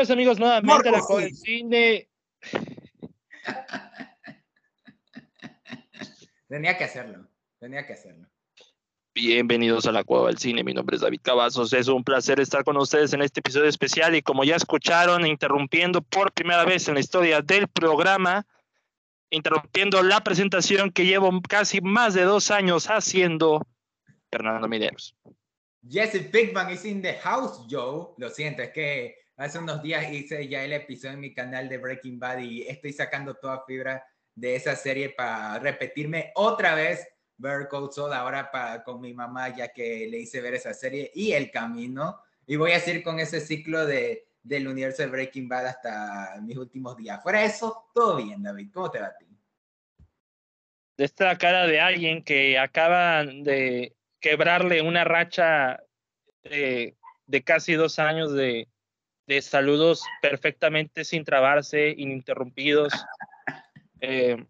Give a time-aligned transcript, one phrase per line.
[0.00, 2.08] Bienvenidos amigos nuevamente a la Cueva del Cine.
[6.48, 7.28] Tenía que hacerlo,
[7.58, 8.26] tenía que hacerlo.
[9.14, 12.64] Bienvenidos a la Cueva del Cine, mi nombre es David Cavazos, es un placer estar
[12.64, 16.94] con ustedes en este episodio especial y como ya escucharon, interrumpiendo por primera vez en
[16.94, 18.46] la historia del programa,
[19.28, 23.66] interrumpiendo la presentación que llevo casi más de dos años haciendo,
[24.30, 25.14] Fernando Mideros.
[25.86, 28.14] Jesse Pinkman is in the house, Joe.
[28.16, 31.78] Lo siento, es que hace unos días hice ya el episodio en mi canal de
[31.78, 34.04] Breaking Bad y estoy sacando toda fibra
[34.34, 39.48] de esa serie para repetirme otra vez Bear Code Soul ahora para, con mi mamá
[39.56, 43.18] ya que le hice ver esa serie y El Camino y voy a seguir con
[43.18, 47.22] ese ciclo de, del universo de Breaking Bad hasta mis últimos días.
[47.22, 48.68] Fuera eso, todo bien, David.
[48.74, 49.26] ¿Cómo te va a ti?
[50.98, 55.82] De esta cara de alguien que acaba de quebrarle una racha
[56.42, 56.94] de,
[57.26, 58.68] de casi dos años de,
[59.30, 62.92] de, saludos perfectamente sin trabarse, ininterrumpidos.
[64.00, 64.44] Eh,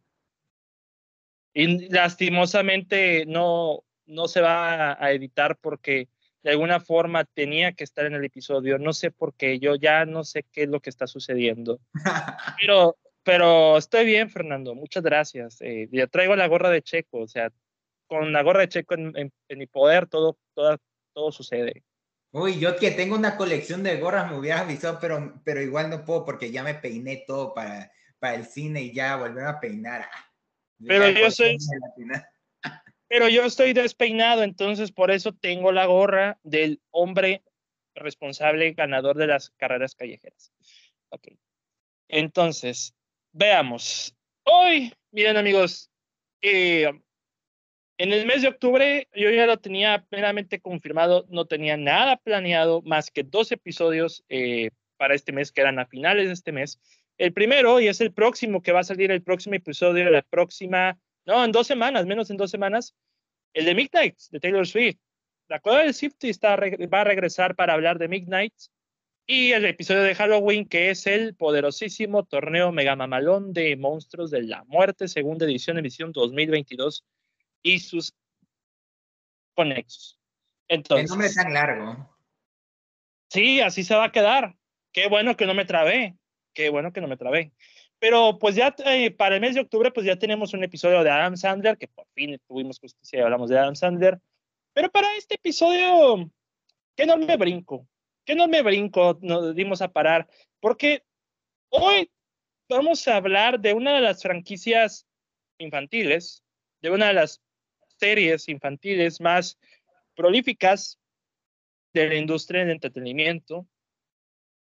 [1.53, 6.09] y lastimosamente no, no se va a, editar porque
[6.43, 8.79] de alguna forma tenía que estar en el episodio.
[8.79, 11.81] No sé por qué, yo ya no sé qué es lo que está sucediendo.
[12.61, 15.61] Pero, pero estoy bien, Fernando, muchas gracias.
[15.61, 17.53] Eh, ya traigo la gorra de Checo, o sea,
[18.07, 20.79] con la gorra de Checo en, mi poder, todo, todo,
[21.13, 21.85] todo sucede.
[22.33, 26.05] Uy, yo que tengo una colección de gorras me hubieras avisado, pero, pero igual no
[26.05, 30.09] puedo porque ya me peiné todo para, para el cine y ya volver a peinar.
[30.87, 31.57] Pero yo soy...
[33.09, 37.43] Pero yo estoy despeinado, entonces por eso tengo la gorra del hombre
[37.97, 40.53] responsable ganador de las carreras callejeras.
[41.09, 41.29] Ok.
[42.07, 42.95] Entonces,
[43.33, 44.15] veamos.
[44.45, 45.91] Hoy, miren amigos,
[46.41, 46.89] eh,
[48.01, 52.81] en el mes de octubre yo ya lo tenía plenamente confirmado, no tenía nada planeado
[52.81, 56.81] más que dos episodios eh, para este mes que eran a finales de este mes.
[57.19, 60.99] El primero, y es el próximo que va a salir el próximo episodio, la próxima,
[61.27, 62.95] no, en dos semanas, menos en dos semanas,
[63.53, 64.99] el de Midnight de Taylor Swift.
[65.49, 68.55] La Cueva del Swift está, va a regresar para hablar de Midnight
[69.27, 74.45] y el episodio de Halloween, que es el poderosísimo torneo Mega Mamalón de Monstruos de
[74.45, 77.05] la Muerte, segunda edición, edición 2022
[77.63, 78.13] y sus
[79.55, 80.19] conexos.
[80.69, 82.17] Entonces, El nombre tan largo.
[83.29, 84.57] Sí, así se va a quedar.
[84.93, 86.17] Qué bueno que no me trabé.
[86.55, 87.53] Qué bueno que no me trabé.
[87.99, 91.11] Pero pues ya eh, para el mes de octubre pues ya tenemos un episodio de
[91.11, 94.19] Adam Sandler, que por fin tuvimos justicia y hablamos de Adam Sandler.
[94.73, 96.31] Pero para este episodio,
[96.97, 97.87] qué me brinco,
[98.25, 100.29] qué me brinco nos dimos a parar,
[100.61, 101.05] porque
[101.69, 102.11] hoy
[102.69, 105.07] vamos a hablar de una de las franquicias
[105.59, 106.43] infantiles,
[106.81, 107.43] de una de las
[108.01, 109.59] series infantiles más
[110.17, 110.99] prolíficas
[111.93, 113.67] de la industria del entretenimiento.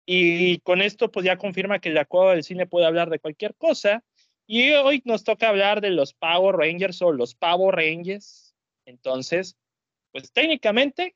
[0.05, 3.55] Y con esto, pues ya confirma que la cueva del cine puede hablar de cualquier
[3.55, 4.03] cosa.
[4.45, 8.53] Y hoy nos toca hablar de los Power Rangers o los Power Rangers.
[8.85, 9.55] Entonces,
[10.11, 11.15] pues técnicamente,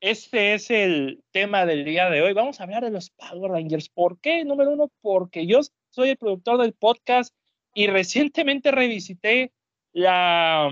[0.00, 2.32] este es el tema del día de hoy.
[2.32, 3.88] Vamos a hablar de los Power Rangers.
[3.88, 4.44] ¿Por qué?
[4.44, 5.60] Número uno, porque yo
[5.90, 7.34] soy el productor del podcast
[7.74, 9.52] y recientemente revisité
[9.92, 10.70] la,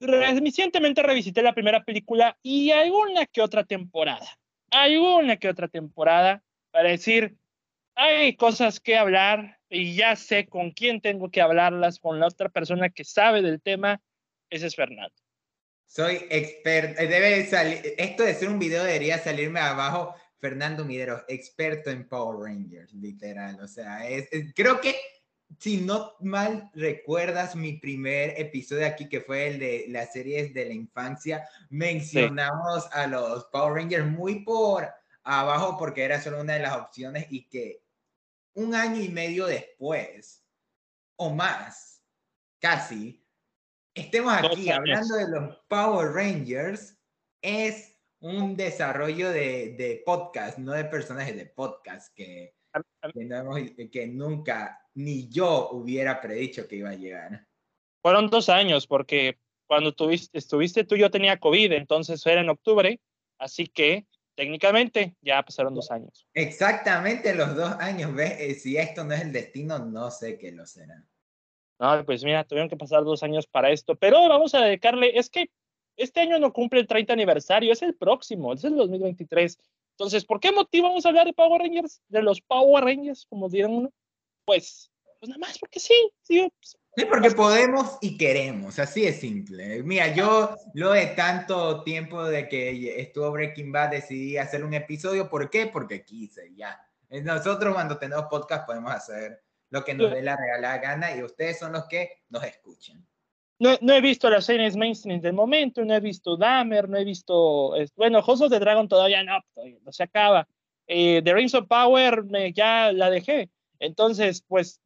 [0.00, 4.38] Recientemente revisité la primera película y alguna que otra temporada.
[4.70, 7.36] Alguna que otra temporada para decir,
[7.94, 12.48] hay cosas que hablar y ya sé con quién tengo que hablarlas, con la otra
[12.48, 14.00] persona que sabe del tema,
[14.50, 15.14] ese es Fernando.
[15.86, 21.24] Soy experto, eh, debe salir, esto de ser un video debería salirme abajo, Fernando Midero,
[21.28, 24.94] experto en Power Rangers, literal, o sea, es creo que
[25.58, 30.66] si no mal recuerdas mi primer episodio aquí, que fue el de las series de
[30.66, 34.88] la infancia, mencionamos a los Power Rangers muy por
[35.24, 37.82] abajo porque era solo una de las opciones y que
[38.54, 40.44] un año y medio después,
[41.16, 42.02] o más,
[42.60, 43.24] casi,
[43.94, 46.96] estemos aquí hablando de los Power Rangers,
[47.40, 52.56] es un desarrollo de, de podcast, no de personajes de podcast, que,
[53.14, 57.46] que, que nunca ni yo hubiera predicho que iba a llegar.
[58.02, 63.00] Fueron dos años, porque cuando tuviste, estuviste tú, yo tenía COVID, entonces era en octubre,
[63.38, 66.26] así que técnicamente ya pasaron dos años.
[66.34, 68.40] Exactamente los dos años, ¿ves?
[68.40, 71.04] Eh, si esto no es el destino, no sé qué lo será.
[71.78, 75.30] No, pues mira, tuvieron que pasar dos años para esto, pero vamos a dedicarle, es
[75.30, 75.48] que
[75.96, 79.58] este año no cumple el 30 aniversario, es el próximo, es el 2023.
[79.92, 82.00] Entonces, ¿por qué motivo vamos a hablar de Power Rangers?
[82.08, 83.92] De los Power Rangers, como dirán uno
[84.48, 84.90] pues,
[85.20, 89.84] pues nada más porque sí, sí, pues, Sí, porque podemos y queremos, así es simple.
[89.84, 95.28] Mira, yo lo de tanto tiempo de que estuvo Breaking Bad decidí hacer un episodio,
[95.28, 95.66] ¿por qué?
[95.66, 96.80] Porque quise, ya.
[97.08, 99.40] Nosotros cuando tenemos podcast podemos hacer
[99.70, 103.06] lo que nos dé la real gana y ustedes son los que nos escuchan.
[103.60, 107.04] No, no, he visto las series mainstream del momento, no he visto Dahmer, no he
[107.04, 109.38] visto, bueno, of the Dragon todavía no,
[109.82, 110.48] no se acaba.
[110.88, 113.50] Eh, the Rings of Power me, ya la dejé.
[113.80, 114.80] Entonces, pues,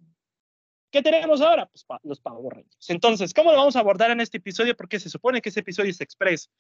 [0.91, 1.67] ¿qué tenemos ahora?
[1.67, 2.91] Pues los Power Rangers.
[2.91, 4.77] Entonces, ¿cómo lo vamos a abordar en este episodio?
[4.77, 6.51] Porque se supone que ese episodio es express.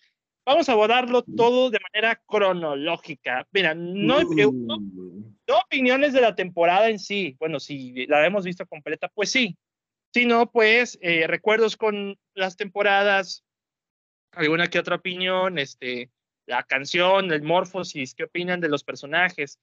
[0.44, 3.46] Vamos a abordarlo todo de manera cronológica.
[3.52, 7.36] Mira, no, no, no opiniones de la temporada en sí.
[7.38, 9.56] Bueno, si la hemos visto completa, pues sí,
[10.12, 13.44] sino pues eh, recuerdos con las temporadas,
[14.32, 16.10] alguna que otra opinión, este,
[16.46, 19.58] la canción, el morfosis, qué opinan de los personajes.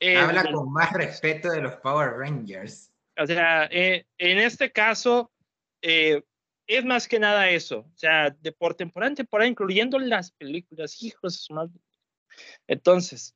[0.00, 2.92] Eh, Habla con más respeto de los Power Rangers.
[3.16, 5.30] O sea, eh, en este caso,
[5.80, 7.80] es más que nada eso.
[7.80, 11.80] O sea, de por temporada en temporada, incluyendo las películas, hijos de
[12.68, 13.34] Entonces,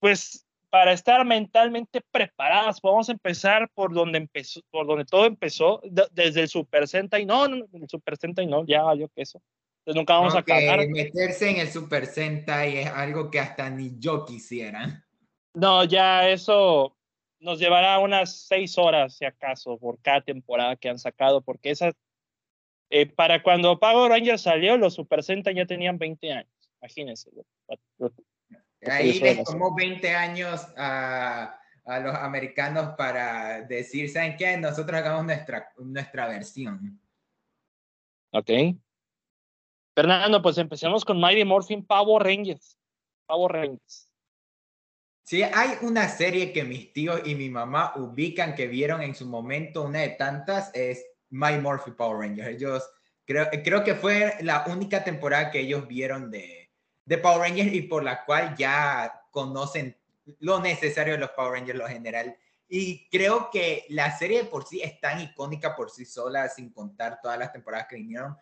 [0.00, 5.82] pues para estar mentalmente preparadas, podemos empezar por donde empezó, por donde todo empezó,
[6.12, 7.26] desde el Super Sentai.
[7.26, 9.42] No, no, el Super Sentai no, ya valió queso.
[9.80, 10.88] Entonces nunca vamos a acabar.
[10.88, 15.04] Meterse en el Super Sentai es algo que hasta ni yo quisiera.
[15.54, 16.96] No, ya eso
[17.40, 21.94] nos llevará unas seis horas, si acaso, por cada temporada que han sacado, porque esas,
[22.88, 27.30] eh, para cuando Power Rangers salió, los Super Sentai ya tenían 20 años, imagínense.
[28.86, 34.56] Ahí les tomó 20 años a, a, los americanos para decir, ¿saben qué?
[34.56, 37.00] Nosotros hagamos nuestra, nuestra versión.
[38.32, 38.50] Ok.
[39.94, 42.78] Fernando, pues empecemos con Mighty Morphin Power Rangers.
[43.26, 44.11] Power Rangers.
[45.24, 49.26] Sí, hay una serie que mis tíos y mi mamá ubican que vieron en su
[49.26, 52.48] momento, una de tantas, es Mighty Morphin Power Rangers.
[52.48, 52.90] Ellos,
[53.24, 56.70] creo, creo que fue la única temporada que ellos vieron de,
[57.04, 59.96] de Power Rangers y por la cual ya conocen
[60.40, 62.36] lo necesario de los Power Rangers, lo general.
[62.68, 67.20] Y creo que la serie por sí es tan icónica por sí sola, sin contar
[67.22, 68.36] todas las temporadas que vinieron,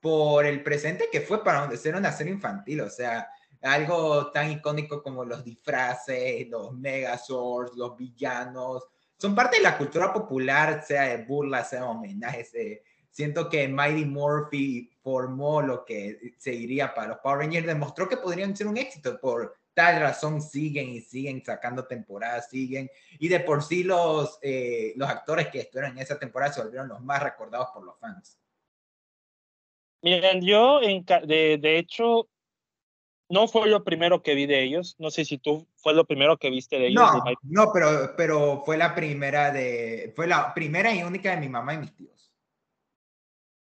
[0.00, 3.28] por el presente que fue para ser una serie infantil, o sea,
[3.64, 10.12] algo tan icónico como los disfraces, los Megazords, los villanos, son parte de la cultura
[10.12, 16.34] popular, sea de burlas, sea de homenajes, de siento que Mighty Morphy formó lo que
[16.36, 20.90] seguiría para los Power Rangers, demostró que podrían ser un éxito, por tal razón siguen
[20.90, 25.92] y siguen sacando temporadas, siguen, y de por sí los, eh, los actores que estuvieron
[25.92, 28.38] en esa temporada se volvieron los más recordados por los fans.
[30.02, 32.28] Miren, yo de, de hecho
[33.28, 34.96] no fue lo primero que vi de ellos.
[34.98, 37.02] No sé si tú fue lo primero que viste de ellos.
[37.02, 41.48] No, no, pero, pero fue la primera de, fue la primera y única de mi
[41.48, 42.14] mamá y mis tíos.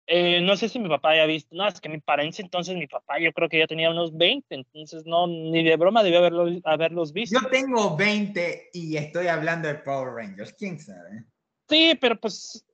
[0.10, 2.88] Eh, no sé si mi papá haya visto, no, es que mi parencia entonces, mi
[2.88, 6.62] papá yo creo que ya tenía unos 20, entonces no, ni de broma debió haberlos,
[6.64, 7.38] haberlos visto.
[7.38, 11.26] Yo tengo 20 y estoy hablando de Power Rangers, quién sabe.
[11.68, 12.66] Sí, pero pues,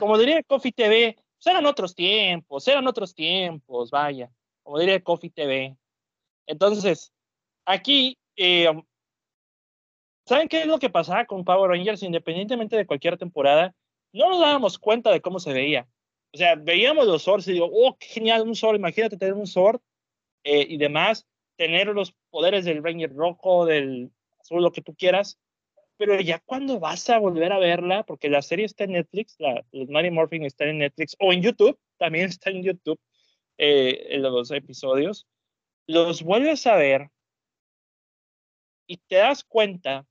[0.00, 4.28] como diría Coffee TV, pues eran otros tiempos, eran otros tiempos, vaya,
[4.64, 5.76] como diría Coffee TV.
[6.46, 7.12] Entonces,
[7.64, 8.68] aquí, eh,
[10.26, 12.02] ¿saben qué es lo que pasaba con Power Rangers?
[12.02, 13.74] Independientemente de cualquier temporada,
[14.12, 15.88] no nos dábamos cuenta de cómo se veía
[16.32, 19.46] o sea, veíamos los swords y digo, oh, qué genial, un sword, imagínate tener un
[19.46, 19.80] sword
[20.44, 25.38] eh, y demás, tener los poderes del Ranger rojo, del azul, lo que tú quieras,
[25.96, 29.64] pero ya cuando vas a volver a verla, porque la serie está en Netflix, la,
[29.72, 32.98] los Mighty Morphin está en Netflix, o en YouTube, también está en YouTube,
[33.58, 35.26] eh, en los episodios,
[35.90, 37.10] los vuelves a ver
[38.86, 40.06] y te das cuenta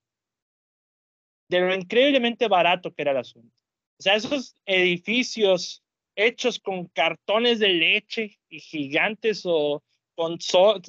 [1.50, 3.56] de lo increíblemente barato que era el asunto.
[3.98, 5.84] O sea, esos edificios
[6.16, 9.82] hechos con cartones de leche y gigantes o
[10.16, 10.38] con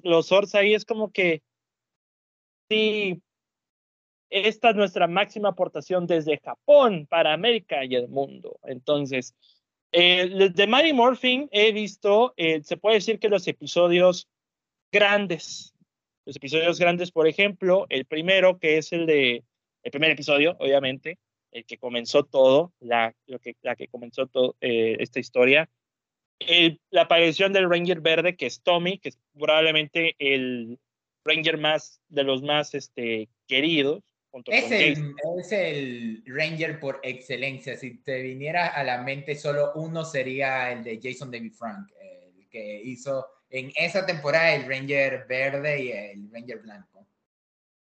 [0.03, 1.43] los swords ahí, es como que
[2.69, 3.23] sí,
[4.29, 8.59] esta es nuestra máxima aportación desde Japón para América y el mundo.
[8.65, 9.37] Entonces,
[9.93, 14.29] eh, de Mighty Morphin he visto, eh, se puede decir que los episodios
[14.93, 15.75] grandes,
[16.25, 19.45] los episodios grandes, por ejemplo, el primero que es el de,
[19.83, 21.19] el primer episodio, obviamente,
[21.53, 25.69] el que comenzó todo, la, lo que, la que comenzó todo, eh, esta historia.
[26.91, 30.79] la aparición del Ranger Verde, que es Tommy, que es probablemente el
[31.25, 34.03] Ranger más de los más este, queridos.
[34.47, 37.77] es, el, es el Ranger por excelencia.
[37.77, 42.49] Si te viniera a la mente, solo uno sería el de Jason David Frank, el
[42.49, 47.07] que hizo en esa temporada el Ranger Verde y el Ranger Blanco.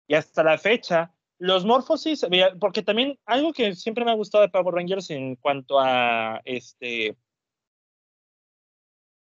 [0.06, 2.26] Y hasta la fecha, los Morphosis,
[2.58, 7.16] porque también algo que siempre me ha gustado de Power Rangers en cuanto a este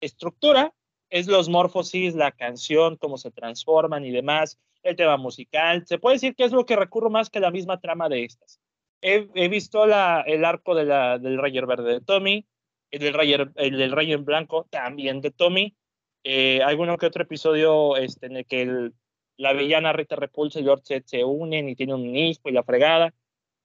[0.01, 0.73] estructura
[1.11, 5.85] es los Morphosis, la canción, cómo se transforman y demás, el tema musical.
[5.85, 8.59] Se puede decir que es lo que recurro más que la misma trama de estas.
[9.01, 12.47] He, visto el arco del Ranger Verde de Tommy,
[12.91, 15.75] el del Ranger, el del Ranger Blanco también de Tommy.
[16.23, 18.91] Eh, alguno que otro episodio este, en el que
[19.37, 22.63] la villana Rita Repulsa y Lord Zed se unen y tienen un hijo y la
[22.63, 23.13] fregada.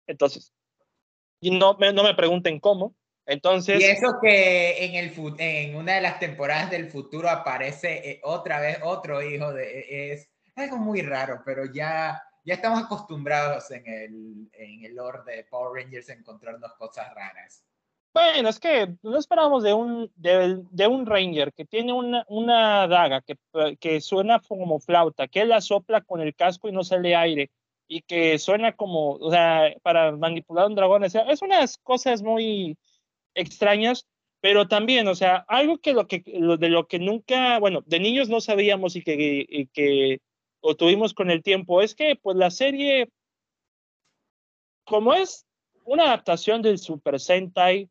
[0.07, 0.53] Entonces,
[1.41, 2.95] no, no me pregunten cómo.
[3.27, 3.81] Entonces.
[3.81, 8.61] Y eso que en, el, en una de las temporadas del futuro aparece eh, otra
[8.61, 9.81] vez otro hijo de.
[9.81, 15.19] E, es algo muy raro, pero ya, ya estamos acostumbrados en el, en el lore
[15.27, 17.65] de Power Rangers a encontrarnos cosas raras.
[18.17, 23.21] Bueno, es que no esperábamos de un, de, un Ranger que tiene una, una daga
[23.21, 23.37] que,
[23.79, 27.51] que suena como flauta, que la sopla con el casco y no sale aire,
[27.87, 31.05] y que suena como, o sea, para manipular un dragón.
[31.05, 32.79] Es unas cosas muy
[33.35, 34.07] extrañas,
[34.41, 38.31] pero también, o sea, algo que, lo que de lo que nunca, bueno, de niños
[38.31, 40.21] no sabíamos y que, y que
[40.79, 43.11] tuvimos con el tiempo, es que pues la serie,
[44.85, 45.47] como es
[45.85, 47.91] una adaptación del Super Sentai,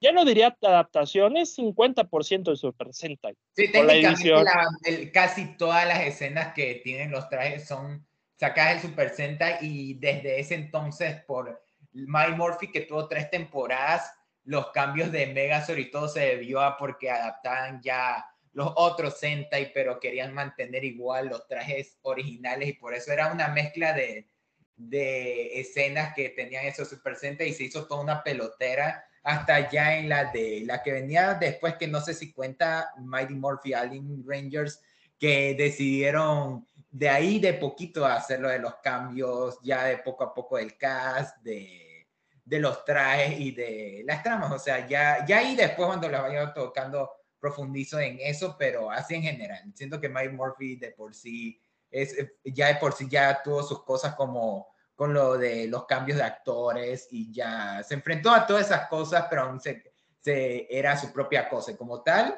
[0.00, 3.34] ya no diría adaptación, es 50% de Super Sentai.
[3.56, 9.58] Sí, técnicamente casi todas las escenas que tienen los trajes son sacadas del Super Sentai
[9.60, 11.60] y desde ese entonces por
[11.92, 14.12] My Morphy que tuvo tres temporadas,
[14.44, 19.72] los cambios de Megazord y todo se debió a porque adaptaban ya los otros Sentai,
[19.72, 24.28] pero querían mantener igual los trajes originales y por eso era una mezcla de,
[24.76, 29.98] de escenas que tenían esos Super Sentai y se hizo toda una pelotera hasta ya
[29.98, 34.24] en la de la que venía después, que no sé si cuenta Mighty Morphy Alien
[34.26, 34.80] Rangers,
[35.18, 40.56] que decidieron de ahí de poquito hacerlo de los cambios, ya de poco a poco
[40.56, 42.06] del cast, de,
[42.42, 44.50] de los trajes y de las tramas.
[44.50, 49.14] O sea, ya, ya ahí después cuando la vaya tocando profundizo en eso, pero así
[49.14, 49.60] en general.
[49.74, 53.84] Siento que Mighty Morphy de por sí es, ya de por sí ya tuvo sus
[53.84, 54.68] cosas como
[54.98, 59.26] con lo de los cambios de actores y ya se enfrentó a todas esas cosas,
[59.30, 59.80] pero aún se,
[60.24, 61.76] era su propia cosa.
[61.76, 62.36] como tal,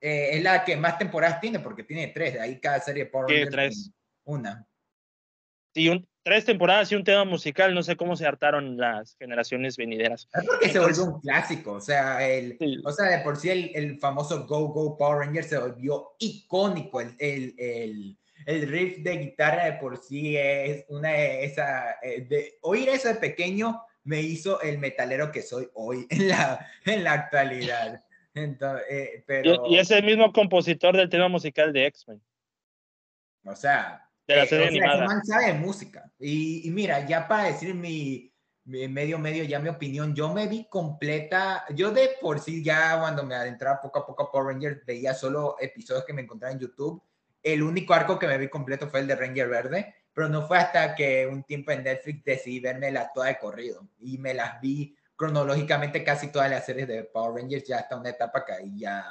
[0.00, 3.26] eh, es la que más temporadas tiene, porque tiene tres, de ahí cada serie por
[3.26, 3.92] tres.
[4.24, 4.66] Una.
[5.72, 9.76] Sí, un, tres temporadas y un tema musical, no sé cómo se hartaron las generaciones
[9.76, 10.26] venideras.
[10.34, 13.70] Es porque se volvió un clásico, o sea, el, o sea, de por sí el,
[13.76, 19.16] el, famoso Go Go Power Ranger se volvió icónico, el, el, el el riff de
[19.18, 24.60] guitarra de por sí es una esa eh, de oír eso de pequeño me hizo
[24.60, 28.04] el metalero que soy hoy en la en la actualidad.
[28.34, 32.22] Entonces, eh, pero, y, es el mismo compositor del tema musical de X-Men.
[33.44, 35.20] O sea de la eh, serie animada.
[35.24, 36.10] sabe música.
[36.18, 38.32] Y, y, mira ya para decir mi,
[38.64, 42.98] mi, medio medio ya mi opinión yo me vi completa yo de por sí ya
[43.00, 46.52] cuando me adentraba poco a poco a Power Rangers veía solo episodios que me encontraba
[46.52, 47.02] en YouTube
[47.42, 50.58] el único arco que me vi completo fue el de Ranger Verde, pero no fue
[50.58, 54.60] hasta que un tiempo en Netflix decidí verme la toda de corrido y me las
[54.60, 58.78] vi cronológicamente casi todas las series de Power Rangers ya hasta una etapa que ahí
[58.78, 59.04] ya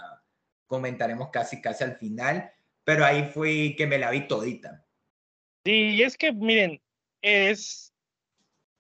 [0.67, 2.51] comentaremos casi casi al final,
[2.83, 4.85] pero ahí fui que me la vi todita.
[5.65, 6.81] Sí, y es que miren,
[7.21, 7.91] es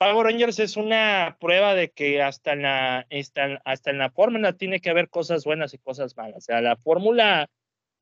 [0.01, 3.07] Power Rangers es una prueba de que hasta en la,
[3.65, 6.37] hasta, en la fórmula tiene que haber cosas buenas y cosas malas.
[6.37, 7.51] O sea, la fórmula,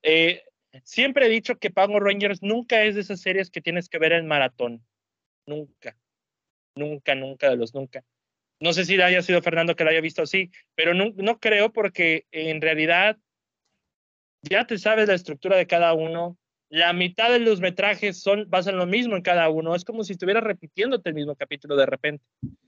[0.01, 0.44] eh,
[0.84, 4.14] Siempre he dicho que Power Rangers nunca es de esas series que tienes que ver
[4.14, 4.86] en maratón.
[5.46, 5.98] Nunca.
[6.76, 8.04] Nunca, nunca de los nunca.
[8.60, 11.72] No sé si haya sido Fernando que lo haya visto así, pero no, no creo
[11.72, 13.18] porque en realidad
[14.42, 16.38] ya te sabes la estructura de cada uno.
[16.70, 19.76] La mitad de los metrajes son, basan lo mismo en cada uno.
[19.76, 22.24] Es como si estuvieras repitiéndote el mismo capítulo de repente.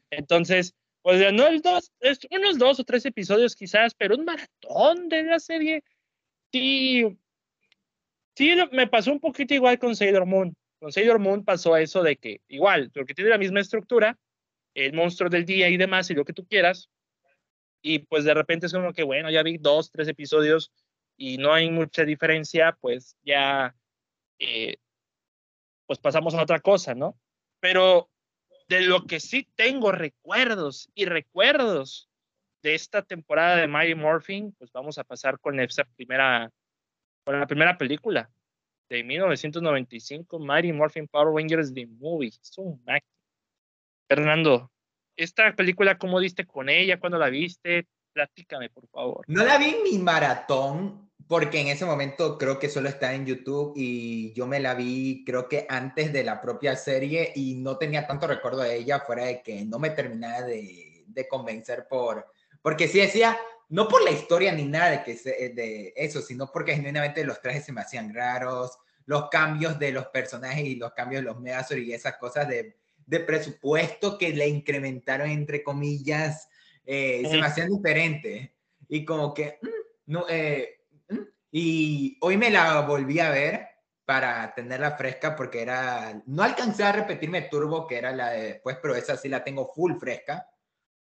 [0.09, 5.09] Entonces, pues no el dos, es unos dos o tres episodios quizás, pero un maratón
[5.09, 5.83] de la serie.
[6.51, 7.17] Sí,
[8.35, 10.55] Sí, me pasó un poquito igual con Sailor Moon.
[10.79, 14.17] Con Sailor Moon pasó eso de que, igual, porque tiene la misma estructura,
[14.73, 16.89] el monstruo del día y demás, y lo que tú quieras,
[17.81, 20.71] y pues de repente es como que, bueno, ya vi dos, tres episodios
[21.17, 23.75] y no hay mucha diferencia, pues ya,
[24.39, 24.77] eh,
[25.85, 27.19] pues pasamos a otra cosa, ¿no?
[27.59, 28.09] Pero
[28.67, 32.09] de lo que sí tengo recuerdos y recuerdos
[32.63, 36.51] de esta temporada de Mighty Morphin, pues vamos a pasar con esa primera
[37.23, 38.29] para la primera película
[38.89, 42.27] de 1995, Mighty Morphin Power Rangers The Movie.
[42.29, 42.83] Es un
[44.09, 44.71] Fernando,
[45.15, 46.99] esta película, ¿cómo diste con ella?
[46.99, 47.87] ¿Cuándo la viste?
[48.13, 49.23] Platícame, por favor.
[49.27, 53.25] No la vi en mi maratón porque en ese momento creo que solo está en
[53.25, 57.77] YouTube y yo me la vi creo que antes de la propia serie y no
[57.77, 62.25] tenía tanto recuerdo de ella fuera de que no me terminaba de, de convencer por,
[62.61, 63.37] porque sí decía,
[63.71, 67.65] no por la historia ni nada de, que de eso, sino porque genuinamente los trajes
[67.65, 71.79] se me hacían raros, los cambios de los personajes y los cambios de los Megazord
[71.79, 72.75] y esas cosas de,
[73.05, 76.49] de presupuesto que le incrementaron entre comillas,
[76.85, 78.49] eh, se me hacían diferentes.
[78.89, 80.81] Y como que, mm, no, eh,
[81.49, 83.67] y hoy me la volví a ver
[84.03, 88.77] para tenerla fresca porque era, no alcancé a repetirme Turbo, que era la de después,
[88.81, 90.50] pero esa sí la tengo full fresca.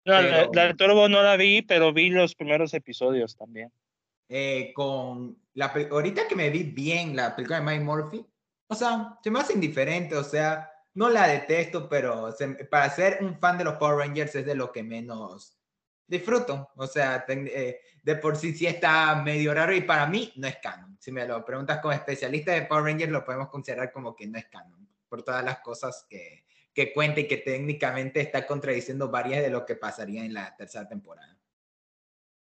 [0.04, 3.72] No, la, de Turbo no la vi, pero vi los primeros episodios también.
[4.28, 8.26] Eh, con la ahorita que me vi bien la película de Mike Murphy,
[8.66, 12.34] o sea, se me hace indiferente, o sea, no la detesto, pero
[12.70, 15.58] para ser un fan de los Power Rangers es de lo que menos
[16.06, 16.70] disfruto.
[16.76, 20.56] O sea, eh, de por sí sí está medio raro y para mí no es
[20.56, 20.96] canon.
[21.00, 24.38] Si me lo preguntas como especialista de Power Rangers, lo podemos considerar como que no
[24.38, 26.43] es canon, por todas las cosas que,
[26.74, 30.88] que cuenta y que técnicamente está contradiciendo varias de lo que pasaría en la tercera
[30.88, 31.38] temporada.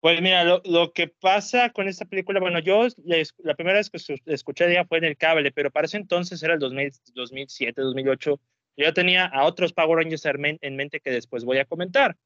[0.00, 3.98] Pues mira, lo, lo, que pasa con esta película, bueno, yo la primera vez que
[4.26, 8.40] escuché de ella fue en el cable, pero para ese entonces era el 2007, 2008.
[8.78, 12.16] Yo tenía a otros Power Rangers en mente que después voy a comentar.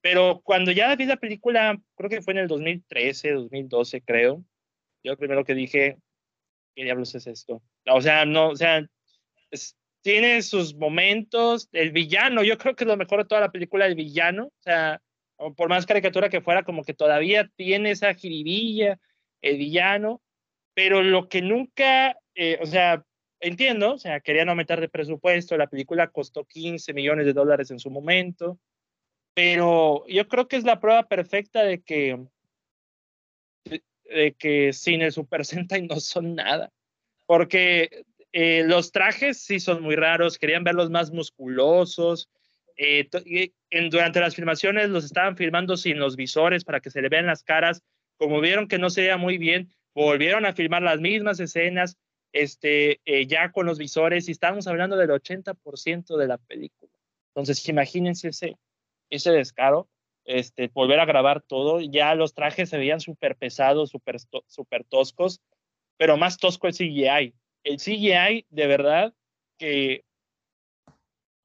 [0.00, 4.44] Pero cuando ya vi la película, creo que fue en el 2013, 2012, creo,
[5.02, 5.98] yo primero que dije,
[6.74, 7.62] ¿qué diablos es esto?
[7.86, 8.86] O sea, no, o sea,
[10.02, 13.86] tiene sus momentos, el villano, yo creo que es lo mejor de toda la película,
[13.86, 15.00] el villano, o sea,
[15.56, 18.98] por más caricatura que fuera, como que todavía tiene esa jiribilla,
[19.42, 20.22] el villano,
[20.74, 23.04] pero lo que nunca, eh, o sea,
[23.40, 27.78] entiendo, o sea, querían aumentar de presupuesto, la película costó 15 millones de dólares en
[27.78, 28.58] su momento,
[29.34, 32.18] pero yo creo que es la prueba perfecta de que,
[34.04, 36.72] de, que sin el Super Sentai no son nada.
[37.26, 42.28] Porque eh, los trajes sí son muy raros, querían verlos más musculosos.
[42.76, 43.08] Eh,
[43.70, 47.26] en, durante las filmaciones los estaban filmando sin los visores para que se le vean
[47.26, 47.82] las caras.
[48.16, 51.96] Como vieron que no se veía muy bien, volvieron a filmar las mismas escenas
[52.32, 56.92] este, eh, ya con los visores y estábamos hablando del 80% de la película.
[57.28, 58.56] Entonces, imagínense ese,
[59.10, 59.88] ese descaro,
[60.24, 61.80] este, volver a grabar todo.
[61.80, 65.40] Ya los trajes se veían súper pesados, súper super toscos,
[65.96, 67.34] pero más tosco el CGI.
[67.64, 69.14] El CGI, de verdad,
[69.58, 70.04] que...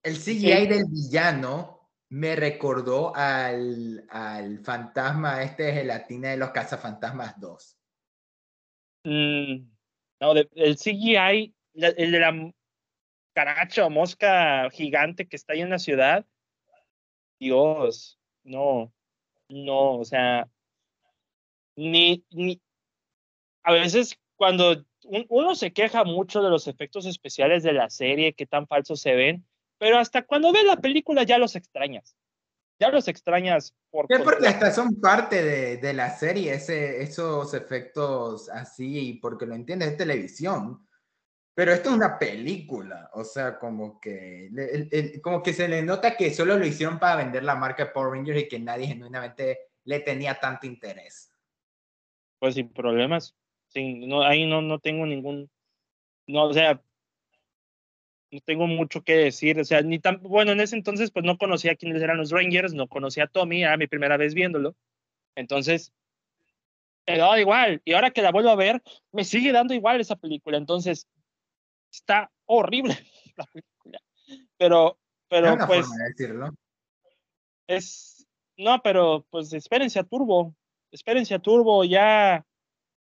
[0.04, 7.39] El CGI del villano me recordó al, al fantasma este de gelatina de los cazafantasmas
[7.39, 7.78] 2.
[9.06, 9.69] Mm,
[10.21, 12.54] no, el CGI, el de la
[13.34, 16.26] caracha o mosca gigante que está ahí en la ciudad,
[17.39, 18.93] Dios, no,
[19.49, 20.49] no, o sea,
[21.76, 22.62] ni, ni,
[23.63, 24.86] a veces cuando
[25.30, 29.13] uno se queja mucho de los efectos especiales de la serie, que tan falsos se
[29.16, 29.46] ven,
[29.78, 32.16] pero hasta cuando ves la película ya los extrañas.
[32.80, 34.08] Ya los extrañas por...
[34.08, 39.92] porque hasta son parte de, de la serie, ese, esos efectos así, porque lo entiendes,
[39.92, 40.86] es televisión.
[41.56, 44.50] Pero esto es una película, o sea, como que,
[45.22, 48.42] como que se le nota que solo lo hicieron para vender la marca Power Rangers
[48.42, 51.32] y que nadie genuinamente le tenía tanto interés.
[52.39, 53.36] Pues sin problemas,
[53.73, 55.49] sin, no, ahí no, no tengo ningún,
[56.27, 56.81] no, o sea,
[58.31, 61.38] no tengo mucho que decir, o sea, ni tan, bueno, en ese entonces pues no
[61.38, 64.75] conocía quiénes eran los Rangers, no conocía a Tommy, era mi primera vez viéndolo,
[65.36, 65.93] entonces,
[67.07, 68.81] me daba igual, y ahora que la vuelvo a ver,
[69.12, 71.07] me sigue dando igual esa película, entonces,
[71.93, 72.97] está horrible
[73.36, 73.99] la película.
[74.57, 75.88] Pero, pero pues.
[76.09, 76.49] decirlo.
[77.67, 78.27] Es.
[78.57, 80.55] No, pero pues espérense a Turbo.
[80.91, 82.45] Espérense a Turbo, ya.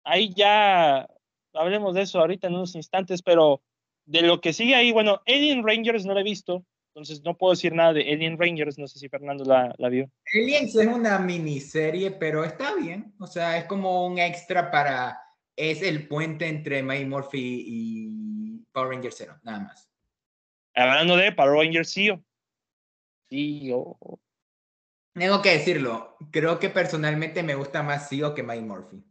[0.05, 1.09] Ahí ya.
[1.55, 3.63] Hablemos de eso ahorita en unos instantes, pero
[4.07, 7.53] de lo que sigue ahí, bueno, Alien Rangers no la he visto, entonces no puedo
[7.53, 10.11] decir nada de Alien Rangers, no sé si Fernando la, la vio.
[10.35, 15.21] Aliens es una miniserie, pero está bien, o sea, es como un extra para,
[15.57, 19.89] es el puente entre May Murphy y Power Rangers Zero, nada más.
[20.75, 22.23] Hablando de Power Rangers Zero.
[23.29, 23.99] Zero.
[25.15, 29.05] Tengo que decirlo, creo que personalmente me gusta más Zio que Mike Murphy.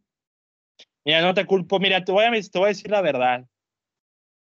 [1.03, 3.45] Mira, no te culpo, mira, te voy a, te voy a decir la verdad.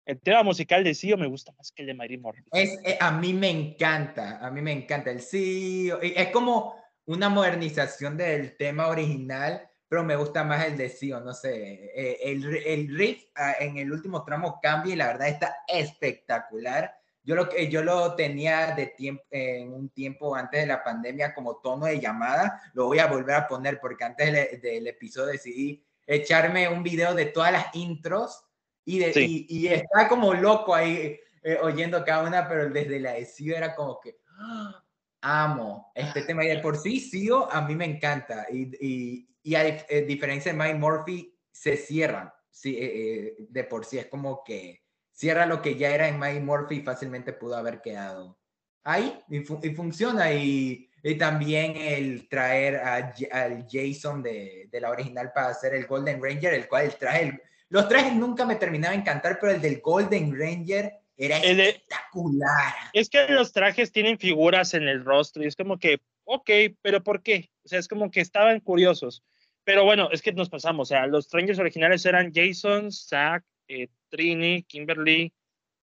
[0.05, 2.43] El tema musical de Zio me gusta más que el de Mary Murphy.
[2.51, 6.01] Es, eh, a mí me encanta, a mí me encanta el Zio.
[6.01, 11.33] Es como una modernización del tema original, pero me gusta más el de Sio, no
[11.33, 15.57] sé, eh, el, el riff ah, en el último tramo cambia y la verdad está
[15.67, 16.95] espectacular.
[17.23, 21.57] Yo lo, yo lo tenía de tiempo, en un tiempo antes de la pandemia como
[21.57, 26.67] tono de llamada, lo voy a volver a poner porque antes del, episodio decidí echarme
[26.67, 28.43] un video de todas las intros
[28.85, 33.13] y, de, y, y estaba como loco ahí eh, oyendo cada una, pero desde la
[33.13, 34.83] de era como que ¡ah!
[35.21, 38.47] amo este tema y de por sí Sio a mí me encanta.
[38.51, 42.31] Y, y, y a, eh, diferencia de Mike Murphy se cierran.
[42.49, 46.41] Sí, eh, de por sí es como que cierra lo que ya era en Mike
[46.41, 48.37] Murphy y fácilmente pudo haber quedado
[48.83, 50.31] ahí y, y funciona.
[50.33, 55.85] Y, y, también el traer a, al Jason de, de, la original para hacer el
[55.85, 59.61] Golden Ranger el cual el traje los trajes nunca me terminaba de encantar pero el
[59.61, 62.73] del Golden Ranger era espectacular.
[62.93, 66.49] Es que los trajes tienen figuras en el rostro y es como que, ok,
[66.81, 67.51] pero ¿por qué?
[67.63, 69.23] O sea, es como que estaban curiosos.
[69.63, 70.87] Pero bueno, es que nos pasamos.
[70.87, 75.31] O sea, los Rangers originales eran Jason, Zack, eh, Trini, Kimberly,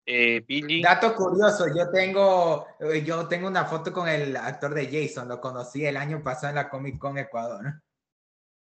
[0.06, 0.82] eh, Billy.
[0.82, 5.40] Dato curioso, yo tengo, eh, yo tengo una foto con el actor de Jason, lo
[5.40, 7.82] conocí el año pasado en la Comic Con Ecuador.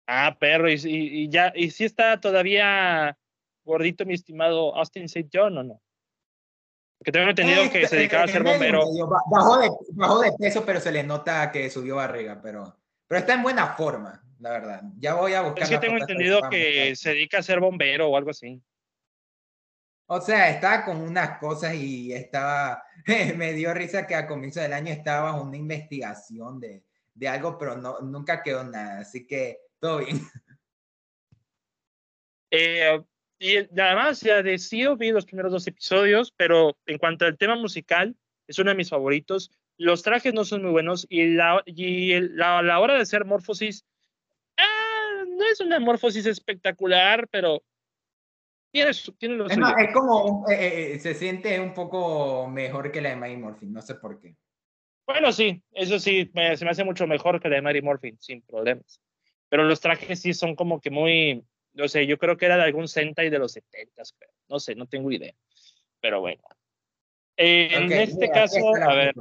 [0.07, 3.15] Ah, perro, y, y, ya, y si está todavía
[3.63, 5.29] gordito mi estimado Austin St.
[5.31, 5.81] John o no?
[7.03, 8.83] Que tengo entendido que se dedicaba a ser bombero.
[9.31, 12.75] Bajó de, bajó de, peso, pero se le nota que subió barriga, pero,
[13.07, 14.81] pero está en buena forma, la verdad.
[14.97, 15.63] Ya voy a buscar.
[15.63, 18.61] Es que tengo entendido que se dedica a ser bombero o algo así.
[20.11, 22.83] O sea, estaba con unas cosas y estaba,
[23.37, 27.59] me dio risa que a comienzo del año estaba bajo una investigación de, de algo,
[27.59, 30.19] pero no, nunca quedó nada, así que todo bien.
[32.51, 32.99] Eh,
[33.37, 34.59] y además ya de
[34.97, 38.15] vi los primeros dos episodios, pero en cuanto al tema musical,
[38.47, 39.51] es uno de mis favoritos.
[39.77, 43.85] Los trajes no son muy buenos y la, y la, la hora de hacer morfosis,
[44.57, 47.61] ah, no es una morfosis espectacular, pero
[48.71, 53.01] tiene, tiene lo es, es como, eh, eh, eh, se siente un poco mejor que
[53.01, 54.35] la de Mary Morphin, no sé por qué.
[55.07, 58.43] Bueno, sí, eso sí, se me hace mucho mejor que la de Mary Morphin, sin
[58.43, 59.01] problemas.
[59.49, 62.63] Pero los trajes sí son como que muy, no sé, yo creo que era de
[62.63, 65.33] algún Sentai de los 70, pero no sé, no tengo idea.
[65.99, 66.43] Pero bueno.
[67.37, 69.15] en este caso, a ver.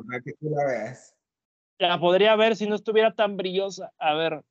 [1.78, 3.90] La, la podría ver si no estuviera tan brillosa.
[3.96, 4.42] A ver.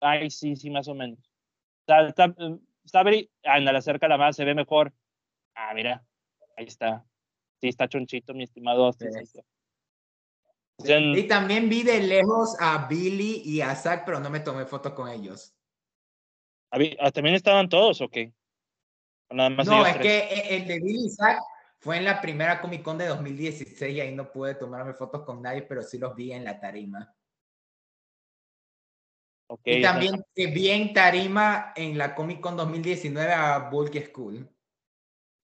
[0.00, 1.18] Ay, sí, sí, más o menos.
[1.80, 2.34] Está, está,
[2.86, 3.00] está
[3.44, 4.92] Ándale, la más, se ve mejor.
[5.54, 6.04] Ah, mira,
[6.56, 7.04] ahí está.
[7.60, 8.90] Sí, está chonchito, mi estimado.
[10.78, 14.94] y también vi de lejos a Billy y a Zack, pero no me tomé foto
[14.94, 15.54] con ellos.
[16.70, 18.32] Ah, ¿También estaban todos o qué?
[19.30, 21.40] nada más no, es que e, el de Billy Zack
[21.78, 25.42] fue en la primera Comic Con de 2016 y ahí no pude tomarme fotos con
[25.42, 27.15] nadie, pero sí los vi en la tarima.
[29.48, 34.48] Okay, y también vi en tarima en la Comic Con 2019 a Bulky School.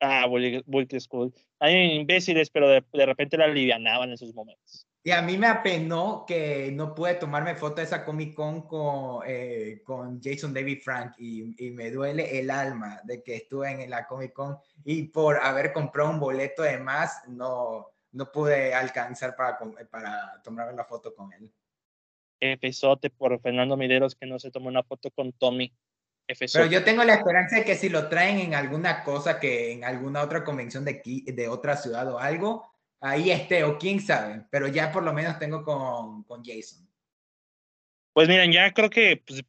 [0.00, 1.32] Ah, Bulky School.
[1.60, 4.86] Hay imbéciles, pero de, de repente la alivianaban en esos momentos.
[5.04, 9.22] Y a mí me apenó que no pude tomarme foto de esa Comic Con con,
[9.26, 13.90] eh, con Jason David Frank y, y, me duele el alma de que estuve en
[13.90, 19.34] la Comic Con y por haber comprado un boleto de más no, no pude alcanzar
[19.34, 19.58] para,
[19.90, 21.52] para tomarme la foto con él.
[22.50, 25.72] Efesote por Fernando Mideros que no se tomó una foto con Tommy.
[26.26, 29.84] Pero yo tengo la esperanza de que si lo traen en alguna cosa, que en
[29.84, 34.44] alguna otra convención de, aquí, de otra ciudad o algo, ahí esté, o quién sabe,
[34.50, 36.88] pero ya por lo menos tengo con, con Jason.
[38.12, 39.42] Pues miren, ya creo que pues,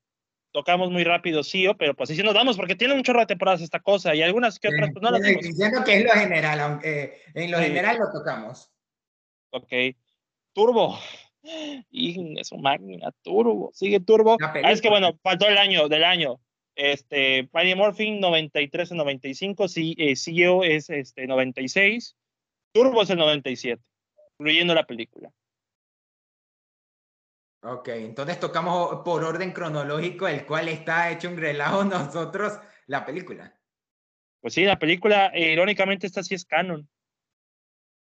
[0.52, 3.62] tocamos muy rápido, sí, pero pues así nos damos, porque tiene un chorro de temporadas
[3.62, 5.44] esta cosa, y algunas que otras, pues no las tenemos.
[5.44, 8.72] Diciendo que es lo general, aunque en lo general lo tocamos.
[9.52, 9.72] Ok.
[10.54, 11.00] Turbo.
[11.44, 13.72] Y es máquina, Turbo.
[13.74, 14.38] Sigue Turbo.
[14.42, 16.40] Ah, es que bueno, faltó el año, del año.
[16.76, 22.16] Este, Mighty Morphin 93 en 95, sí, eh, CEO es este, 96.
[22.72, 23.82] Turbo es el 97,
[24.40, 25.32] incluyendo la película.
[27.62, 33.58] Ok, entonces tocamos por orden cronológico, el cual está hecho un relajo nosotros, la película.
[34.42, 36.90] Pues sí, la película, eh, irónicamente, esta sí es canon.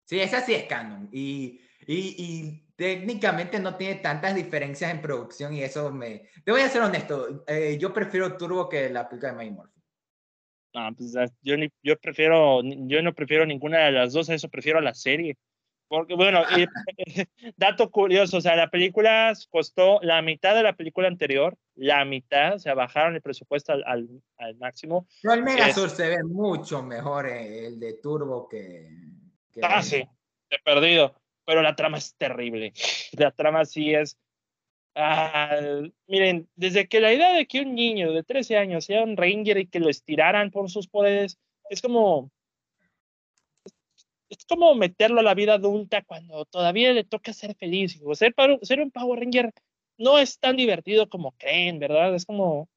[0.06, 1.08] Sí, esa sí es canon.
[1.12, 6.28] Y, y, y, técnicamente no tiene tantas diferencias en producción y eso me...
[6.44, 9.74] Te voy a ser honesto, eh, yo prefiero Turbo que la película de Mighty
[10.74, 14.80] no, pues yo, ni, yo prefiero, yo no prefiero ninguna de las dos, eso prefiero
[14.80, 15.36] la serie.
[15.86, 16.42] Porque, bueno,
[17.56, 22.54] dato curioso, o sea, la película costó la mitad de la película anterior, la mitad,
[22.54, 23.84] o sea, bajaron el presupuesto al,
[24.38, 25.06] al, máximo.
[25.22, 28.88] Pero el Megazord se ve mucho mejor eh, el de Turbo que...
[29.52, 30.04] que ah, sí,
[30.50, 31.14] he perdido,
[31.44, 32.72] pero la trama es terrible.
[33.12, 34.18] La trama sí es
[34.96, 35.58] Ah,
[36.06, 39.58] miren, desde que la idea de que un niño de 13 años sea un ranger
[39.58, 41.36] y que lo estiraran por sus poderes,
[41.68, 42.30] es como,
[44.28, 48.00] es como meterlo a la vida adulta cuando todavía le toca ser feliz.
[48.12, 49.52] ser, ser un Power Ranger
[49.98, 52.14] no es tan divertido como creen, ¿verdad?
[52.14, 52.68] Es como,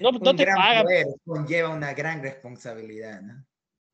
[0.00, 0.82] no, no te pagan.
[0.82, 3.46] Poder conlleva una gran responsabilidad, ¿no?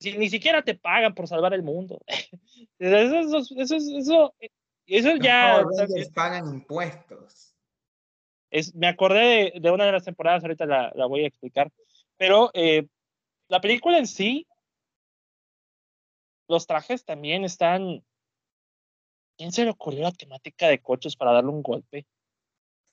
[0.07, 2.01] Si ni siquiera te pagan por salvar el mundo.
[2.79, 4.35] eso, eso, eso, eso,
[4.87, 5.63] eso ya...
[5.63, 7.57] Los pagan impuestos.
[8.49, 9.19] Es, me acordé
[9.55, 11.73] de, de, una de las temporadas, ahorita la, la voy a explicar,
[12.17, 12.87] pero eh,
[13.49, 14.47] la película en sí,
[16.47, 18.05] los trajes también están...
[19.37, 22.07] ¿Quién se le ocurrió la temática de coches para darle un golpe?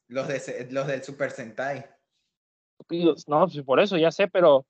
[0.08, 1.86] Los, de, los del Super Sentai.
[3.28, 4.66] No, por eso ya sé, pero.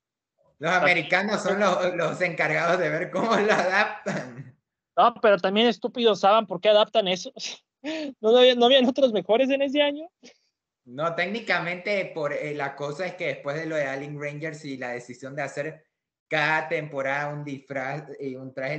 [0.58, 4.56] Los americanos son los, los encargados de ver cómo lo adaptan.
[4.96, 7.32] No, pero también estúpidos saben por qué adaptan eso.
[8.20, 10.08] ¿No, había, ¿No habían otros mejores en ese año?
[10.86, 14.76] No, técnicamente por, eh, la cosa es que después de lo de Alien Rangers y
[14.76, 15.84] la decisión de hacer
[16.28, 18.78] cada temporada un disfraz y un traje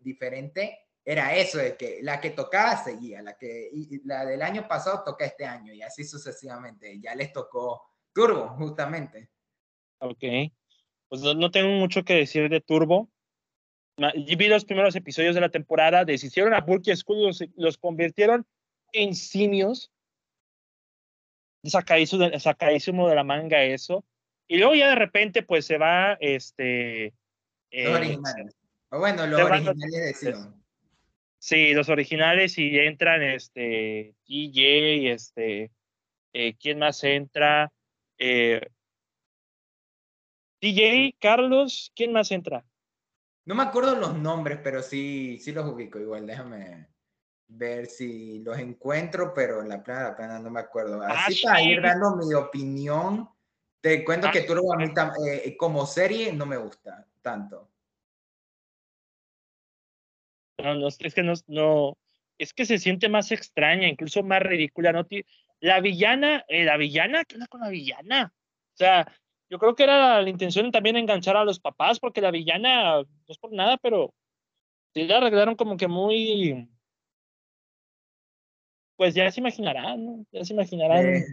[0.00, 4.66] diferente, era eso, de que la que tocaba seguía, la, que, y la del año
[4.66, 6.98] pasado toca este año y así sucesivamente.
[7.00, 9.30] Ya les tocó Turbo, justamente.
[9.98, 10.24] Ok.
[11.08, 13.08] Pues no, tengo mucho que decir de Turbo.
[14.14, 18.46] Vi los primeros episodios de la temporada, deshicieron a Bulky y Skull, los, los, convirtieron
[18.92, 19.90] en simios.
[21.64, 24.04] Sacadísimo de, sacadísimo de la manga eso.
[24.48, 27.14] Y luego ya de repente pues se va este...
[27.70, 28.56] Eh, originales.
[28.90, 30.34] O bueno, los originales de
[31.38, 35.70] Sí, los originales y entran este TJ, este,
[36.32, 37.72] eh, ¿quién más entra?
[38.18, 38.60] Eh,
[40.60, 42.64] DJ, Carlos, ¿quién más entra?
[43.44, 46.26] No me acuerdo los nombres, pero sí, sí los ubico igual.
[46.26, 46.88] Déjame
[47.48, 51.00] ver si los encuentro, pero la plena, la plena no me acuerdo.
[51.02, 53.28] Así para ir dando mi opinión,
[53.80, 54.92] te cuento que Turbo a mí
[55.28, 57.70] eh, como serie no me gusta tanto.
[60.58, 61.96] No, no, es que no, no,
[62.38, 65.06] es que se siente más extraña, incluso más ridícula, ¿no?
[65.60, 68.32] La villana, eh, la villana, ¿qué onda con la villana?
[68.74, 69.06] O sea,
[69.48, 73.06] yo creo que era la intención también enganchar a los papás, porque la villana, no
[73.28, 74.12] es por nada, pero
[74.94, 76.68] sí la arreglaron como que muy.
[78.96, 80.26] Pues ya se imaginarán, ¿no?
[80.32, 81.06] Ya se imaginarán.
[81.06, 81.26] Eh,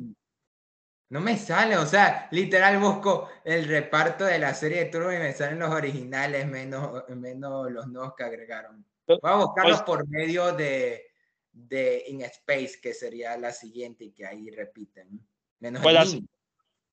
[1.09, 5.17] no me sale, o sea, literal busco el reparto de la serie de Turbo y
[5.17, 8.85] me salen los originales, menos, menos los nuevos que agregaron.
[9.05, 11.05] Voy a buscarlos pues por medio de,
[11.51, 15.25] de In Space, que sería la siguiente y que ahí repiten.
[15.59, 16.19] Menos pues,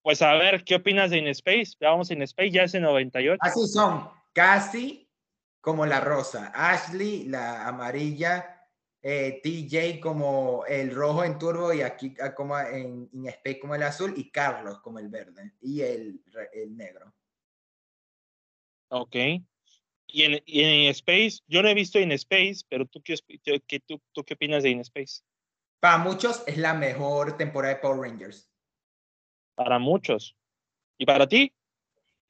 [0.02, 1.72] pues a ver, ¿qué opinas de In Space?
[1.80, 3.38] Vamos In Space, ya es en 98.
[3.40, 5.08] Así son, casi
[5.60, 8.68] como la rosa, Ashley la amarilla,
[9.02, 13.74] eh, TJ como el rojo en turbo y aquí ah, como en In Space como
[13.74, 17.14] el azul y Carlos como el verde y el, el negro.
[18.88, 19.16] Ok.
[20.12, 23.16] Y en, en Space, yo no he visto In Space, pero tú qué,
[23.80, 25.22] tú qué opinas de In Space?
[25.78, 28.49] Para muchos es la mejor temporada de Power Rangers.
[29.60, 30.38] Para muchos.
[30.96, 31.54] ¿Y para ti?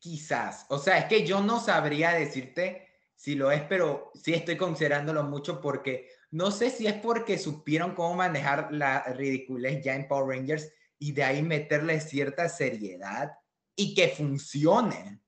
[0.01, 0.66] Quizás.
[0.69, 5.23] O sea, es que yo no sabría decirte si lo es, pero sí estoy considerándolo
[5.23, 10.38] mucho porque no sé si es porque supieron cómo manejar la ridiculez ya en Power
[10.38, 13.31] Rangers y de ahí meterle cierta seriedad
[13.77, 15.21] y que funcione.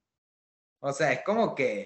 [0.80, 1.82] O sea, es como que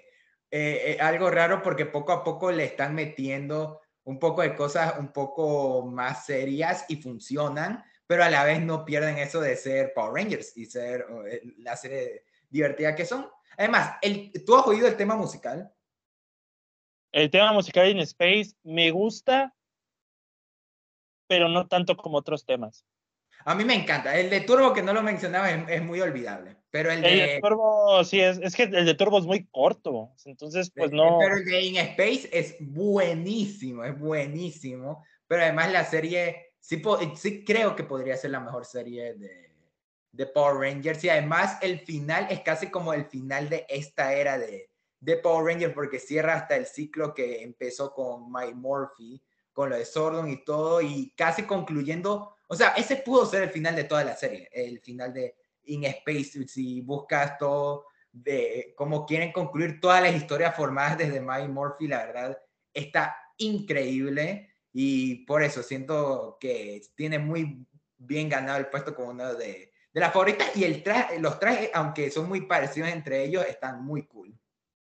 [0.51, 4.99] eh, eh, algo raro porque poco a poco le están metiendo un poco de cosas
[4.99, 9.93] un poco más serias y funcionan, pero a la vez no pierden eso de ser
[9.95, 13.29] Power Rangers y ser eh, la serie divertida que son.
[13.57, 15.73] Además, el, ¿tú has oído el tema musical?
[17.13, 19.55] El tema musical en Space me gusta,
[21.27, 22.85] pero no tanto como otros temas.
[23.45, 24.19] A mí me encanta.
[24.19, 26.57] El de Turbo, que no lo mencionaba, es, muy olvidable.
[26.71, 27.39] Pero el de...
[27.41, 30.13] Turbo, sí, es, es, que el de Turbo es muy corto.
[30.25, 31.19] Entonces, pues no.
[31.21, 35.05] Pero el de In Space es buenísimo, es buenísimo.
[35.29, 36.83] Pero además la serie, sí,
[37.17, 39.55] sí creo que podría ser la mejor serie de,
[40.13, 41.03] de Power Rangers.
[41.05, 45.47] Y además el final es casi como el final de esta era de, de Power
[45.47, 50.31] Rangers, porque cierra hasta el ciclo que empezó con Mike Murphy, con lo de Sordon
[50.31, 54.17] y todo, y casi concluyendo o sea, ese pudo ser el final de toda la
[54.17, 60.15] serie, el final de In Space, si buscas todo de cómo quieren concluir todas las
[60.15, 62.39] historias formadas desde Mike Murphy, la verdad,
[62.73, 69.35] está increíble y por eso siento que tiene muy bien ganado el puesto como uno
[69.35, 70.85] de, de las favoritas y el
[71.21, 74.39] los trajes, aunque son muy parecidos entre ellos, están muy cool.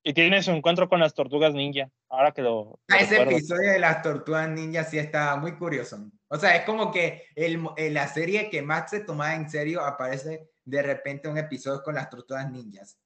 [0.01, 2.79] Y tiene su encuentro con las tortugas ninja, ahora que lo...
[2.97, 6.09] ese episodio de las tortugas ninja sí está muy curioso.
[6.29, 10.49] O sea, es como que el, la serie que más se tomaba en serio aparece
[10.63, 12.97] de repente un episodio con las tortugas ninjas.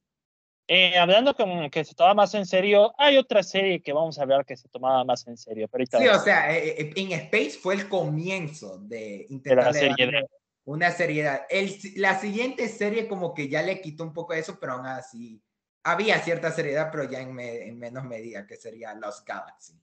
[0.69, 4.23] Eh, hablando como que se toma más en serio, hay otra serie que vamos a
[4.23, 5.69] hablar que se tomaba más en serio.
[5.71, 10.27] Pero sí, o sea, en Space fue el comienzo de intentar de serie
[10.67, 11.43] una seriedad.
[11.49, 15.41] El, la siguiente serie como que ya le quitó un poco eso, pero aún así
[15.83, 19.79] había cierta seriedad, pero ya en, en menos medida, que sería Los Galaxy.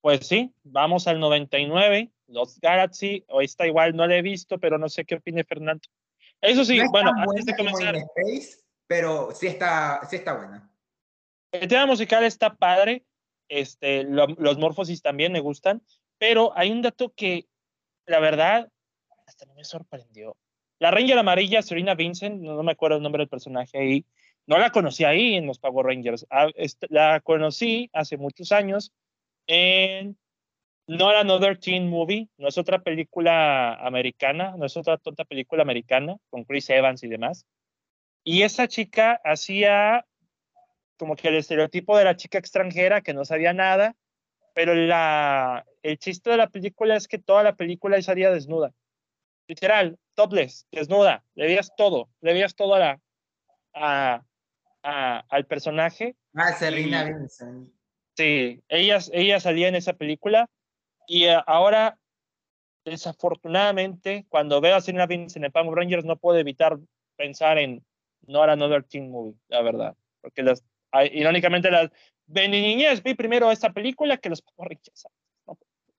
[0.00, 4.78] Pues sí, vamos al 99, Los Galaxy, o está igual, no la he visto, pero
[4.78, 5.86] no sé qué opine Fernando.
[6.40, 7.94] Eso sí, bueno, antes de comenzar.
[7.94, 8.63] Space,
[8.94, 10.70] pero sí está, sí está buena.
[11.50, 13.04] El tema musical está padre,
[13.48, 15.82] este, los morfosis también me gustan,
[16.16, 17.48] pero hay un dato que,
[18.06, 18.70] la verdad,
[19.26, 20.36] hasta me sorprendió.
[20.78, 24.06] La Ranger amarilla, Serena Vincent, no, me acuerdo el nombre del personaje ahí,
[24.46, 26.24] no la conocí ahí en los Power Rangers.
[26.30, 26.46] Ah,
[26.88, 28.92] la conocí hace muchos años
[29.48, 30.16] en
[30.86, 36.16] Not Another Teen Movie, no es otra película americana, no es otra tonta película americana
[36.30, 37.44] con Chris Evans y demás.
[38.24, 40.06] Y esa chica hacía
[40.96, 43.94] como que el estereotipo de la chica extranjera que no sabía nada,
[44.54, 48.72] pero la, el chiste de la película es que toda la película salía desnuda
[49.46, 52.98] literal, topless, desnuda, le veías todo, le veías todo a
[54.84, 56.16] a, al personaje.
[56.34, 57.72] Ah, Serena Vincent.
[58.16, 60.48] Sí, ella, ella salía en esa película
[61.08, 61.98] y eh, ahora,
[62.84, 66.78] desafortunadamente, cuando veo a Serena Vincent en Power Rangers, no puedo evitar
[67.16, 67.84] pensar en
[68.26, 70.64] Not Another Teen Movie, la verdad, porque las,
[71.12, 71.90] irónicamente, las,
[72.26, 75.06] ven niñez, vi primero esta película que los Power Rangers.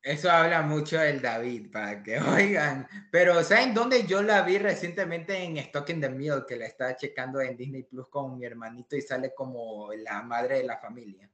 [0.05, 2.88] Eso habla mucho del David, para que oigan.
[3.11, 6.45] Pero, ¿saben dónde yo la vi recientemente en Stock in the Mill?
[6.47, 10.59] Que la estaba checando en Disney Plus con mi hermanito y sale como la madre
[10.59, 11.27] de la familia.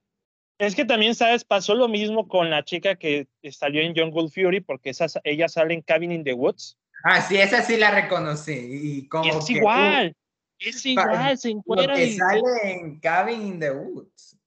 [0.58, 1.43] Es que también, ¿sabes?
[1.43, 5.73] Pasó lo mismo con la chica que salió en Jungle Fury, porque esa, ella sale
[5.73, 6.77] en Cabin in the Woods.
[7.04, 8.54] Ah, sí, esa sí la reconocí.
[8.54, 10.15] Y como es igual,
[10.62, 11.95] es igual, se encuentra.
[11.95, 14.38] Que sale en Cabin in the Woods.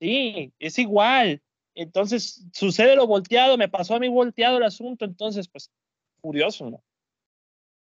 [0.00, 1.42] Sí, es igual.
[1.74, 5.70] Entonces, sucede lo volteado, me pasó a mí volteado el asunto, entonces, pues,
[6.20, 6.82] curioso, ¿no?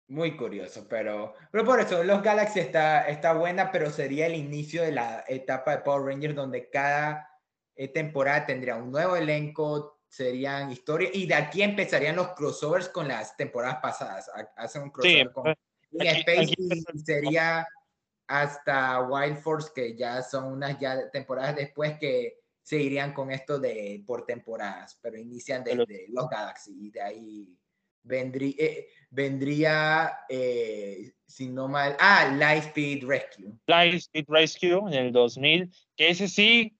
[0.08, 4.84] Muy curioso, pero, pero por eso, Los Galaxy está, está buena, pero sería el inicio
[4.84, 7.30] de la etapa de Power Rangers donde cada
[7.76, 13.08] eh, temporada tendría un nuevo elenco, serían historias, y de aquí empezarían los crossovers con
[13.08, 14.30] las temporadas pasadas.
[14.58, 15.56] Hacen un crossover con
[15.98, 16.56] pues, Space
[17.04, 17.68] sería
[18.28, 23.60] hasta Wild Force, que ya son unas ya temporadas después que se irían con esto
[23.60, 27.58] de por temporadas, pero inician desde los Galaxy y de ahí
[28.04, 33.52] vendría, eh, vendría eh, si no mal, ah, Lightspeed Rescue.
[33.68, 36.78] Lightspeed Rescue en el 2000, que ese sí,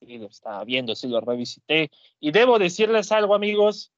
[0.00, 1.90] y lo estaba viendo, sí lo revisité.
[2.18, 3.92] Y debo decirles algo, amigos,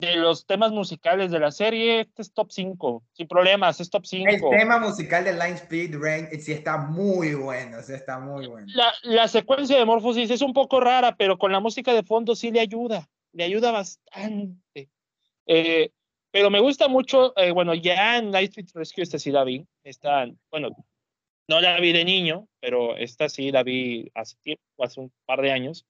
[0.00, 4.06] de los temas musicales de la serie, este es top 5, sin problemas, es top
[4.06, 4.30] 5.
[4.30, 8.66] El tema musical de Line Speed Rain sí está muy bueno, sí está muy bueno.
[8.74, 12.34] La, la, secuencia de Morphosis es un poco rara, pero con la música de fondo
[12.34, 14.88] sí le ayuda, le ayuda bastante.
[15.46, 15.90] Eh,
[16.30, 20.26] pero me gusta mucho, eh, bueno, ya en Lightspeed Rescue esta sí la vi, esta,
[20.50, 20.70] bueno,
[21.46, 25.42] no la vi de niño, pero esta sí la vi hace tiempo, hace un par
[25.42, 25.84] de años,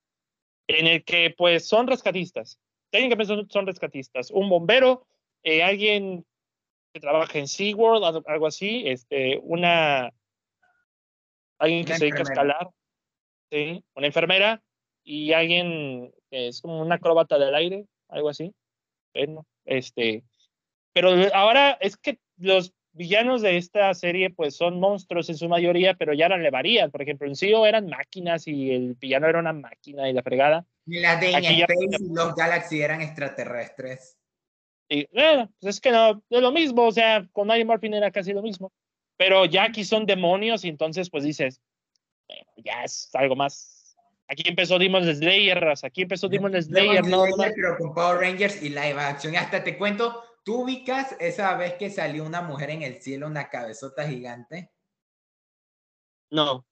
[0.67, 2.59] en el que pues son rescatistas
[2.91, 4.31] técnicamente son, son rescatistas.
[4.31, 5.07] Un bombero,
[5.43, 6.25] eh, alguien
[6.93, 10.13] que trabaja en SeaWorld, algo así, este, una,
[11.59, 12.71] alguien que se dedica a escalar,
[13.51, 13.85] ¿sí?
[13.95, 14.63] una enfermera
[15.05, 18.53] y alguien que es como una acróbata del aire, algo así.
[19.15, 20.25] Bueno, este,
[20.93, 25.95] pero ahora es que los villanos de esta serie pues son monstruos en su mayoría,
[25.95, 26.91] pero ya no le varían.
[26.91, 30.67] Por ejemplo, en CEO eran máquinas y el villano era una máquina y la fregada.
[30.87, 34.17] Y las de Space y los Galaxy eran extraterrestres.
[34.89, 38.11] Y bueno, pues es que no, es lo mismo, o sea, con Mighty Morphin era
[38.11, 38.73] casi lo mismo.
[39.17, 41.61] Pero ya aquí son demonios y entonces pues dices,
[42.57, 43.97] ya es algo más.
[44.29, 47.25] Aquí empezó Demon Slayer, aquí empezó Demon Slayer, no,
[47.55, 49.35] Pero con Power Rangers y live action.
[49.37, 53.49] hasta te cuento, ¿tú ubicas esa vez que salió una mujer en el cielo, una
[53.49, 54.73] cabezota gigante?
[56.29, 56.67] No.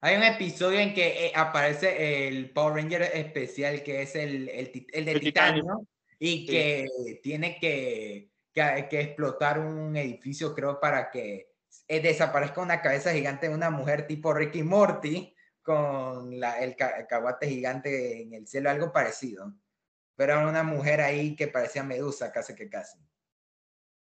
[0.00, 4.86] Hay un episodio en que eh, aparece el Power Ranger especial, que es el, el,
[4.92, 5.86] el de titanio,
[6.18, 6.88] y que
[7.22, 11.52] tiene que, que, que, explotar un edificio, creo, para que
[11.86, 17.48] eh, desaparezca una cabeza gigante de una mujer tipo Ricky Morty con la, el, caguate
[17.48, 19.54] gigante en el cielo, algo parecido.
[20.16, 22.98] Pero era una mujer ahí que parecía Medusa, casi que casi.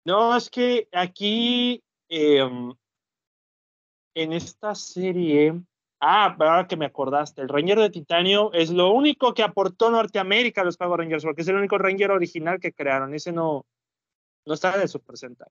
[0.06, 2.74] No, es que aquí em,
[4.14, 5.60] en esta serie,
[6.00, 10.62] ah, ahora que me acordaste, el Ranger de Titanio es lo único que aportó Norteamérica
[10.62, 13.66] a los Power Rangers, porque es el único Ranger original que crearon, ese no,
[14.46, 15.50] no está de Super Sentai.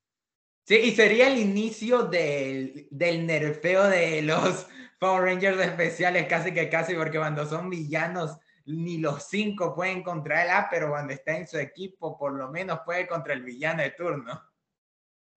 [0.64, 4.66] Sí, y sería el inicio del, del nerfeo de los
[4.98, 10.42] Power Rangers especiales, casi que casi, porque cuando son villanos, ni los cinco pueden contra
[10.42, 13.90] él, pero cuando está en su equipo, por lo menos puede contra el villano de
[13.90, 14.42] turno.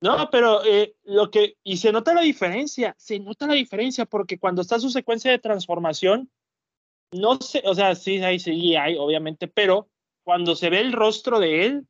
[0.02, 4.40] No, pero eh, lo que, y se nota la diferencia, se nota la diferencia, porque
[4.40, 6.32] cuando está su secuencia de transformación,
[7.12, 9.90] no sé, o sea, sí hay sí hay, obviamente, pero
[10.24, 11.88] cuando se ve el rostro de él,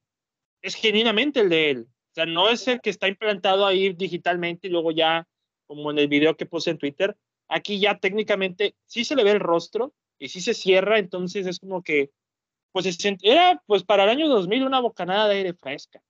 [0.62, 1.88] es genuinamente el de él.
[2.12, 5.28] O sea, no es el que está implantado ahí digitalmente y luego ya,
[5.68, 7.16] como en el video que puse en Twitter,
[7.48, 11.60] aquí ya técnicamente sí se le ve el rostro y sí se cierra, entonces es
[11.60, 12.12] como que,
[12.72, 12.86] pues
[13.24, 16.02] era pues para el año 2000 una bocanada de aire fresca,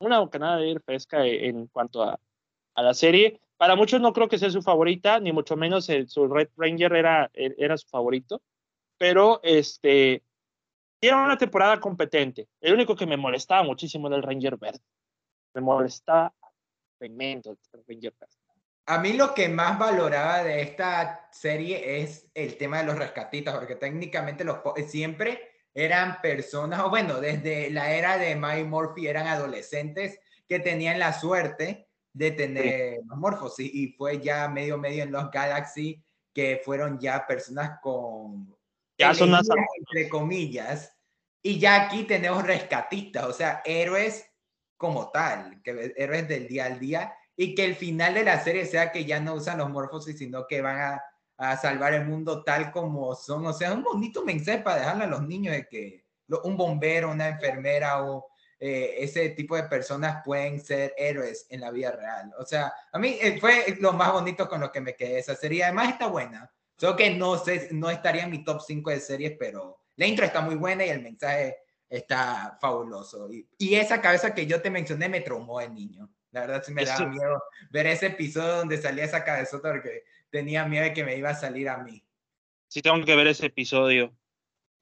[0.00, 2.18] una bocanada de aire fresca en cuanto a,
[2.74, 3.40] a la serie.
[3.56, 6.94] Para muchos no creo que sea su favorita, ni mucho menos el, su Red Ranger
[6.94, 8.42] era, era su favorito,
[8.98, 10.22] pero este,
[11.00, 12.48] era una temporada competente.
[12.60, 14.80] El único que me molestaba muchísimo era el Ranger Verde.
[15.54, 16.34] Me molestaba
[16.98, 18.39] tremendo el Ranger Verde.
[18.90, 23.54] A mí lo que más valoraba de esta serie es el tema de los rescatistas,
[23.54, 25.40] porque técnicamente los siempre
[25.72, 30.18] eran personas, o bueno, desde la era de Mike Murphy eran adolescentes
[30.48, 36.02] que tenían la suerte de tener morfos, y fue ya medio medio en los Galaxy
[36.34, 38.52] que fueron ya personas con
[38.98, 40.98] ya son entre comillas,
[41.40, 44.28] y ya aquí tenemos rescatistas, o sea, héroes
[44.76, 48.66] como tal, que héroes del día al día, y que el final de la serie
[48.66, 51.02] sea que ya no usan los morfosis, sino que van a,
[51.38, 55.06] a salvar el mundo tal como son, o sea, un bonito mensaje para dejarle a
[55.06, 56.04] los niños de que
[56.44, 58.26] un bombero, una enfermera o
[58.58, 62.30] eh, ese tipo de personas pueden ser héroes en la vida real.
[62.38, 65.34] O sea, a mí eh, fue lo más bonito con lo que me quedé esa
[65.34, 65.64] serie.
[65.64, 66.52] Además está buena.
[66.76, 70.26] Solo que no sé, no estaría en mi top 5 de series, pero la intro
[70.26, 71.56] está muy buena y el mensaje
[71.88, 73.30] está fabuloso.
[73.32, 76.10] Y, esa cabeza que yo te mencioné me traumó de niño.
[76.32, 80.64] La verdad sí me daba miedo ver ese episodio donde salía esa cabezota porque tenía
[80.64, 82.04] miedo de que me iba a salir a mí.
[82.68, 84.14] Sí, tengo que ver ese episodio.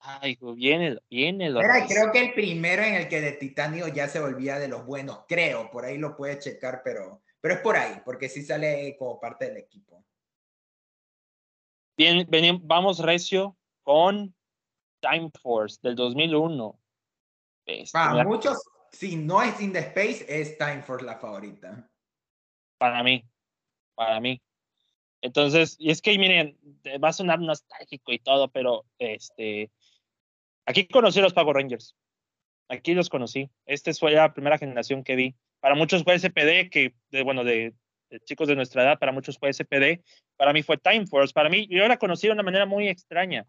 [0.00, 1.46] Ay, viene, viene.
[1.46, 4.86] Era, creo que el primero en el que de Titanio ya se volvía de los
[4.86, 8.94] buenos, creo, por ahí lo puedes checar, pero, pero es por ahí, porque sí sale
[8.98, 10.04] como parte del equipo.
[11.96, 12.28] Bien,
[12.62, 14.32] vamos recio con
[15.00, 16.78] Time Force del 2001.
[17.66, 18.56] Este, muchos,
[18.92, 21.88] si no es In the Space, es Time Force la favorita.
[22.78, 23.24] Para mí,
[23.94, 24.40] para mí.
[25.20, 26.56] Entonces, y es que miren,
[27.02, 29.70] va a sonar nostálgico y todo, pero este,
[30.64, 31.96] aquí conocí a los Power Rangers.
[32.68, 33.50] Aquí los conocí.
[33.66, 35.34] Esta fue la primera generación que vi.
[35.60, 37.74] Para muchos fue SPD, que, de, bueno, de,
[38.24, 40.02] chicos de nuestra edad, para muchos fue SPD,
[40.36, 43.46] para mí fue Time Force, para mí yo la conocí de una manera muy extraña.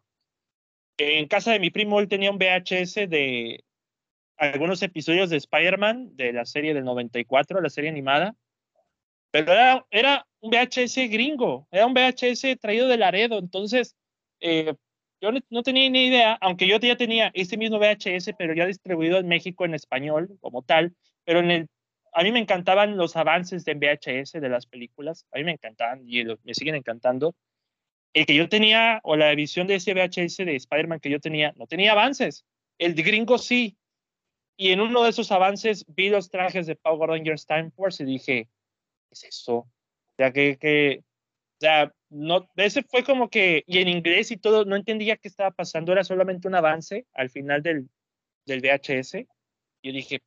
[0.98, 3.64] En casa de mi primo él tenía un VHS de
[4.40, 8.36] algunos episodios de Spider-Man de la serie del 94, la serie animada,
[9.32, 13.96] pero era, era un VHS gringo, era un VHS traído de Laredo, entonces
[14.40, 14.74] eh,
[15.22, 19.18] yo no tenía ni idea, aunque yo ya tenía este mismo VHS, pero ya distribuido
[19.18, 21.70] en México en español como tal, pero en el
[22.14, 26.02] a mí me encantaban los avances de VHS de las películas, a mí me encantaban
[26.06, 27.36] y me siguen encantando.
[28.14, 31.54] El que yo tenía, o la visión de ese VHS de Spider-Man que yo tenía,
[31.56, 32.46] no tenía avances.
[32.80, 33.78] El de gringo sí.
[34.62, 38.05] Y en uno de esos avances vi los trajes de Power Rangers Time Force y
[38.05, 38.49] dije,
[39.07, 39.55] ¿qué es eso?
[39.55, 39.68] O
[40.18, 44.66] sea, que, que o sea, no, ese fue como que, y en inglés y todo,
[44.66, 47.89] no entendía qué estaba pasando, era solamente un avance al final del,
[48.45, 49.26] del VHS.
[49.82, 50.20] Yo dije,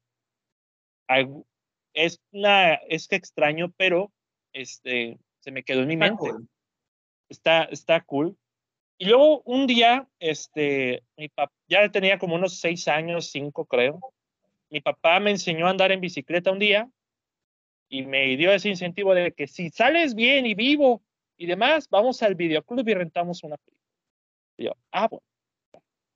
[1.93, 4.15] es una, es que extraño, pero
[4.55, 6.31] este, se me quedó en mi mente.
[7.29, 8.35] Está, está cool.
[8.97, 14.01] Y luego un día, este, mi papá, ya tenía como unos seis años, cinco creo.
[14.73, 16.89] Mi papá me enseñó a andar en bicicleta un día
[17.91, 21.03] y me dio ese incentivo de que si sales bien y vivo
[21.37, 23.87] y demás, vamos al videoclub y rentamos una película.
[24.57, 25.27] Yo, ah, bueno.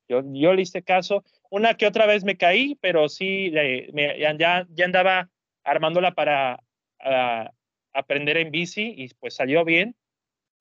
[0.08, 1.22] Yo, yo le hice caso.
[1.50, 3.52] Una que otra vez me caí, pero sí,
[3.92, 5.28] me, ya, ya andaba
[5.62, 6.58] armándola para
[7.92, 9.96] aprender en bici y pues salió bien.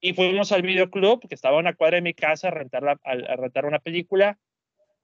[0.02, 3.36] Y fuimos al videoclub, que estaba a una cuadra de mi casa, a, rentar, a,
[3.38, 4.38] rentar una película.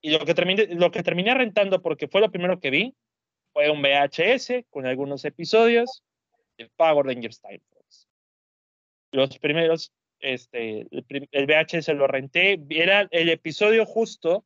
[0.04, 2.94] Y lo que, terminé, lo que terminé rentando, porque fue lo primero que vi,
[3.52, 6.02] fue un VHS con algunos episodios
[6.58, 8.06] de Power Rangers Time Force.
[9.12, 14.44] Los primeros, este, el, VHS lo renté, era el episodio justo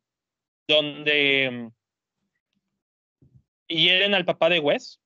[0.68, 1.70] donde
[3.68, 5.00] hieren al papá de Wes,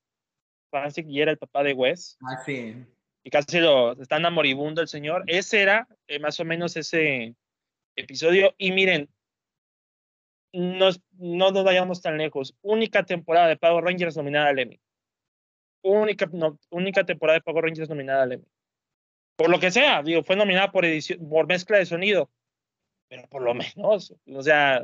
[0.71, 2.19] Francis y era el papá de Wes.
[2.23, 2.75] Ah, sí.
[3.23, 5.25] Y casi lo están moribundo el señor.
[5.27, 7.35] Ese era eh, más o menos ese
[7.97, 8.55] episodio.
[8.57, 9.11] Y miren,
[10.53, 12.55] no nos vayamos tan lejos.
[12.63, 14.81] Única temporada de Power Rangers nominada al Emmy.
[15.83, 16.31] única,
[16.71, 18.47] única temporada de Power Rangers nominada al Emmy.
[19.37, 22.31] Por lo que sea, digo, fue nominada por, edición, por mezcla de sonido,
[23.09, 24.83] pero por lo menos, o sea,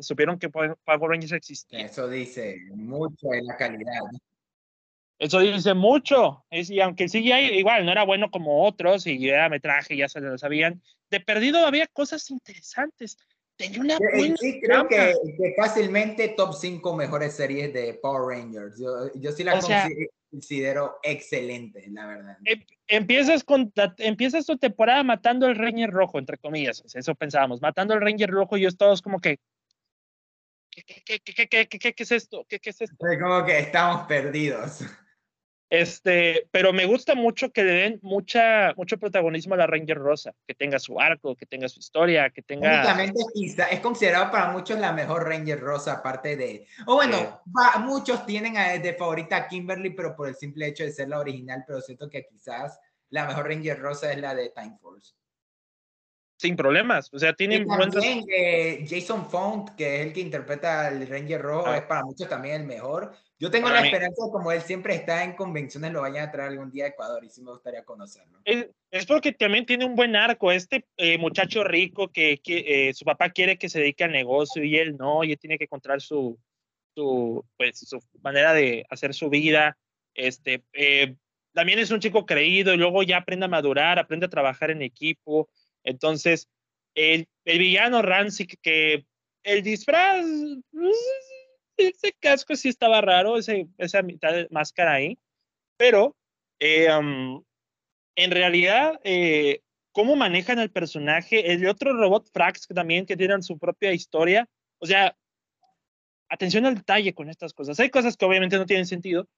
[0.00, 1.80] supieron que Power Rangers existía.
[1.80, 4.00] Eso dice mucho en la calidad.
[5.18, 6.44] Eso dice mucho.
[6.48, 10.08] Es, y aunque el CGI igual no era bueno como otros, y era metraje, ya
[10.08, 13.18] se lo sabían, de perdido había cosas interesantes.
[13.58, 15.14] Tenía una buena sí, creo que,
[15.56, 18.78] fácilmente top 5 mejores series de Power Rangers.
[18.78, 19.60] Yo, yo sí la
[20.30, 22.38] considero excelente, la verdad.
[22.44, 26.84] Em, empiezas, con, empiezas tu temporada matando al Ranger Rojo, entre comillas.
[26.94, 27.60] Eso pensábamos.
[27.60, 29.40] Matando al Ranger Rojo y es todos como que,
[30.70, 32.46] ¿Qué, qué, qué, qué, qué, qué, es esto?
[32.48, 32.96] ¿Qué, qué es esto?
[32.96, 34.84] Como que estamos perdidos.
[35.70, 40.34] Este, pero me gusta mucho que le den mucha, mucho protagonismo a la Ranger Rosa,
[40.46, 42.78] que tenga su arco, que tenga su historia, que tenga...
[42.78, 43.20] Únicamente
[43.70, 46.66] es considerado para muchos la mejor Ranger Rosa, aparte de...
[46.86, 47.42] O bueno,
[47.80, 51.64] muchos tienen de favorita a Kimberly, pero por el simple hecho de ser la original,
[51.66, 55.12] pero siento que quizás la mejor Ranger Rosa es la de Time Force.
[56.38, 61.06] Sin problemas, o sea, tienen también, eh, Jason Font, que es el que interpreta al
[61.06, 61.78] Ranger Rojo, ah.
[61.78, 63.12] es para muchos también el mejor.
[63.40, 66.50] Yo tengo la esperanza de como él siempre está en convenciones, lo vayan a traer
[66.50, 68.40] algún día a Ecuador y sí me gustaría conocerlo.
[68.44, 70.50] Es, porque también tiene un buen arco.
[70.50, 74.64] Este eh, muchacho rico que, que eh, su papá quiere que se dedique al negocio
[74.64, 76.36] y él no, y él tiene que encontrar su,
[76.96, 79.78] su, pues, su manera de hacer su vida.
[80.14, 81.14] Este, eh,
[81.52, 84.82] también es un chico creído y luego ya aprende a madurar, aprende a trabajar en
[84.82, 85.48] equipo.
[85.84, 86.48] Entonces,
[86.96, 89.06] el, el villano Rancic, que
[89.44, 90.26] el disfraz
[91.78, 95.18] ese casco sí estaba raro, ese, esa mitad de máscara ahí,
[95.76, 96.16] pero
[96.60, 99.62] eh, en realidad, eh,
[99.92, 104.48] cómo manejan el personaje, el otro robot Frax también que tienen su propia historia,
[104.78, 105.16] o sea,
[106.28, 107.78] atención al detalle con estas cosas.
[107.80, 109.28] Hay cosas que obviamente no tienen sentido,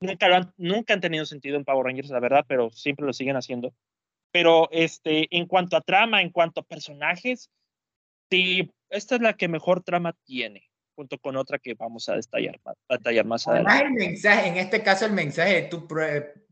[0.00, 3.36] nunca, han, nunca han tenido sentido en Power Rangers, la verdad, pero siempre lo siguen
[3.36, 3.74] haciendo.
[4.32, 7.50] Pero este, en cuanto a trama, en cuanto a personajes,
[8.30, 13.24] esta es la que mejor trama tiene junto con otra que vamos a detallar, a
[13.24, 13.84] más adelante.
[13.84, 15.86] el mensaje, en este caso el mensaje de tú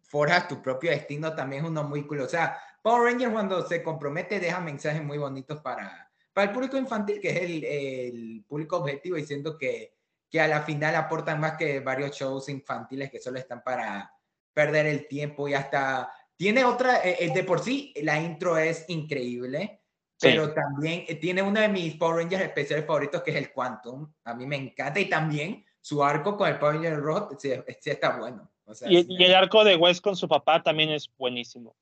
[0.03, 2.21] forjas tu propio destino también es uno muy cool.
[2.21, 6.77] O sea, Power Rangers cuando se compromete deja mensajes muy bonitos para, para el público
[6.77, 9.95] infantil, que es el, el público objetivo, diciendo que,
[10.29, 14.13] que a la final aportan más que varios shows infantiles que solo están para
[14.53, 18.85] perder el tiempo y hasta tiene otra, el eh, de por sí la intro es
[18.89, 19.82] increíble
[20.23, 24.11] pero también eh, tiene uno de mis Power Rangers especiales favoritos, que es el Quantum.
[24.25, 27.53] A mí me encanta y también su arco con el Power Ranger Road sí,
[27.85, 28.49] está bueno.
[28.87, 31.77] y, el arco de West con su papá también es buenísimo.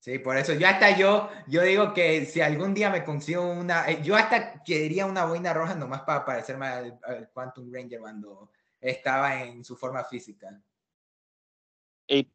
[0.00, 3.90] Sí, por eso yo hasta yo, yo digo que si algún día me consigo una,
[3.90, 8.50] eh, yo hasta quería una boina roja nomás para parecerme al, Quantum Ranger cuando
[8.80, 10.60] estaba en su forma física.
[12.06, 12.28] Y,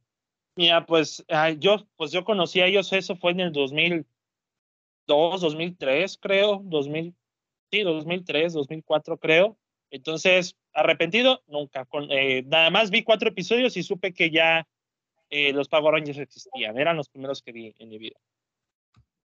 [0.56, 1.24] mira, pues
[1.60, 4.04] yo, pues yo conocí a ellos, eso fue en el 2000,
[5.10, 7.16] 2003, creo, 2000,
[7.72, 9.58] sí, 2003, 2004, creo.
[9.92, 11.86] Entonces, arrepentido, nunca.
[11.86, 14.68] Con, eh, nada más vi cuatro episodios y supe que ya
[15.30, 16.78] eh, los Power Rangers existían.
[16.78, 18.20] Eran los primeros que vi en mi vida.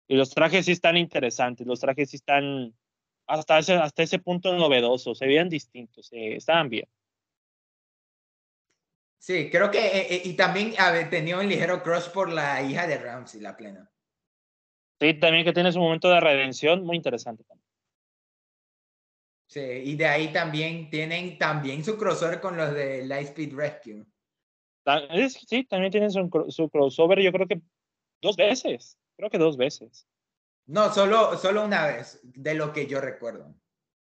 [0.08, 2.74] Y los trajes sí están interesantes, los trajes sí están
[3.28, 6.88] hasta ese, hasta ese punto novedosos, se veían distintos, eh, estaban bien.
[9.18, 13.42] Sí, creo que, y también había tenido un ligero crush por la hija de Ramsey,
[13.42, 13.90] la plena.
[15.00, 17.66] Sí, también que tiene su momento de redención muy interesante también.
[19.48, 24.06] Sí, y de ahí también tienen también su crossover con los de Lightspeed Rescue.
[25.48, 27.62] Sí, también tienen su, su, crossover, yo creo que
[28.22, 30.08] dos veces, creo que dos veces.
[30.68, 33.56] No, solo, solo una vez, de lo que yo recuerdo.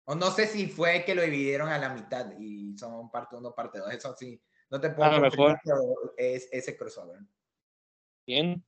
[0.05, 3.53] O no sé si fue que lo dividieron a la mitad y son parte uno,
[3.53, 3.93] parte dos.
[3.93, 5.55] Eso sí, no te puedo decir,
[6.17, 7.19] es ese crossover.
[8.25, 8.63] Bien,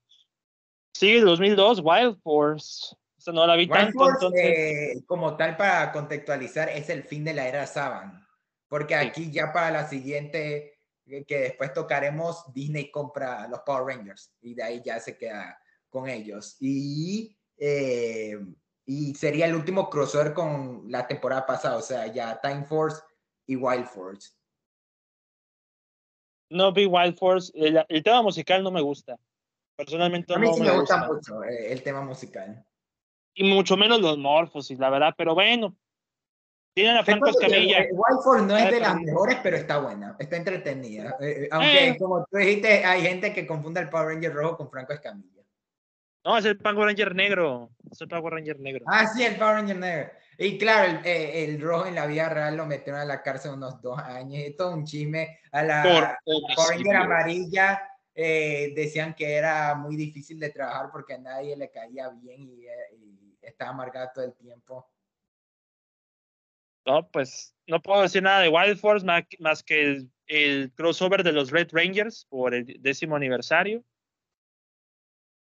[0.92, 2.94] Sí, 2002, Wild Force.
[3.32, 7.48] no la vi Wild Force, eh, como tal, para contextualizar, es el fin de la
[7.48, 8.26] era Saban.
[8.68, 14.32] Porque aquí ya para la siguiente, eh, que después tocaremos, Disney compra los Power Rangers
[14.40, 16.56] y de ahí ya se queda con ellos.
[16.60, 18.38] Y, eh,
[18.86, 23.02] y sería el último crossover con la temporada pasada, o sea, ya Time Force
[23.46, 24.30] y Wild Force.
[26.50, 29.18] No vi Wild Force, el tema musical no me gusta.
[29.76, 32.64] Personalmente a mí sí me, gusta, mucho eh, el tema musical.
[33.34, 35.74] Y mucho menos los morfos, y la verdad, pero bueno.
[36.74, 37.86] Tienen a Franco Escamilla.
[37.90, 41.16] Whiteforce no es de las mejores, pero está buena, está entretenida.
[41.20, 44.70] Eh, eh, aunque, como tú dijiste, hay gente que confunde el Power Ranger rojo con
[44.70, 45.42] Franco Escamilla.
[46.24, 47.70] No, es el Power Ranger negro.
[47.90, 48.84] Es el Power Ranger negro.
[48.86, 50.12] Ah, sí, el Power Ranger negro.
[50.38, 53.52] Y claro, el, eh, el, rojo en la vida real lo metieron a la cárcel
[53.52, 54.42] unos dos años.
[54.46, 55.40] Y todo un chisme.
[55.50, 57.82] A la Power amarilla
[58.14, 62.66] eh, decían que era muy difícil de trabajar porque a nadie le caía bien y,
[62.66, 64.86] eh, y estaba amargado todo el tiempo.
[66.84, 71.22] No, pues no puedo decir nada de Wild Force más, más que el, el, crossover
[71.22, 73.84] de los Red Rangers por el décimo aniversario.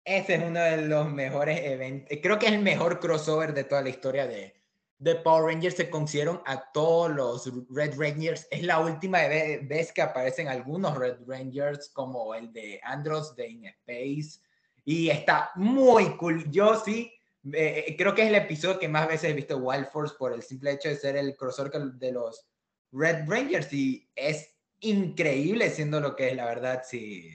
[0.03, 2.17] Ese es uno de los mejores eventos.
[2.21, 4.58] Creo que es el mejor crossover de toda la historia de,
[4.99, 5.75] de Power Rangers.
[5.75, 8.47] Se consiguieron a todos los Red Rangers.
[8.51, 13.65] Es la última vez que aparecen algunos Red Rangers, como el de Andros de In
[13.65, 14.39] Space.
[14.85, 16.49] Y está muy cool.
[16.51, 17.11] Yo sí
[17.53, 20.43] eh, creo que es el episodio que más veces he visto Wild Force por el
[20.43, 22.45] simple hecho de ser el crossover de los
[22.91, 27.29] Red Rangers y es increíble siendo lo que es, la verdad, sí,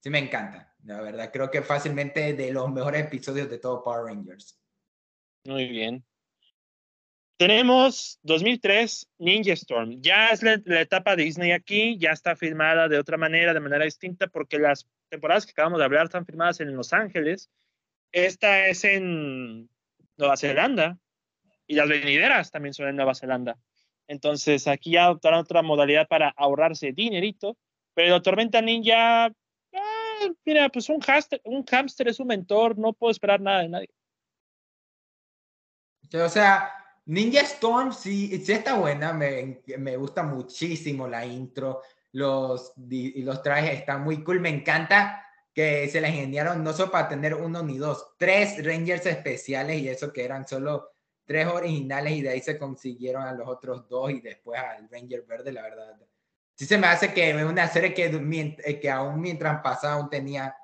[0.00, 4.06] sí me encanta, la verdad, creo que fácilmente de los mejores episodios de todo Power
[4.06, 4.58] Rangers.
[5.44, 6.04] Muy bien.
[7.36, 10.00] Tenemos 2003 Ninja Storm.
[10.00, 14.28] Ya es la, etapa Disney aquí, ya está filmada de otra manera, de manera distinta,
[14.28, 17.50] porque las temporadas que acabamos de hablar están filmadas en Los Ángeles
[18.12, 19.70] esta es en
[20.18, 20.98] Nueva Zelanda
[21.66, 23.58] y las venideras también son en Nueva Zelanda.
[24.06, 27.56] Entonces aquí ya adoptaron otra modalidad para ahorrarse dinerito,
[27.94, 33.10] pero Tormenta Ninja, ah, mira, pues un hamster, un hamster es un mentor, no puedo
[33.10, 33.90] esperar nada de nadie.
[36.12, 36.70] O sea,
[37.06, 41.82] Ninja Storm sí, sí está buena, me, me gusta muchísimo la intro,
[42.12, 47.08] los, los trajes están muy cool, me encanta que se la ingeniaron no solo para
[47.08, 50.92] tener uno ni dos, tres Rangers especiales y eso que eran solo
[51.24, 55.22] tres originales y de ahí se consiguieron a los otros dos y después al Ranger
[55.22, 55.96] Verde, la verdad.
[56.54, 58.06] Sí se me hace que es una serie que,
[58.64, 60.56] eh, que aún mientras pasaba tenía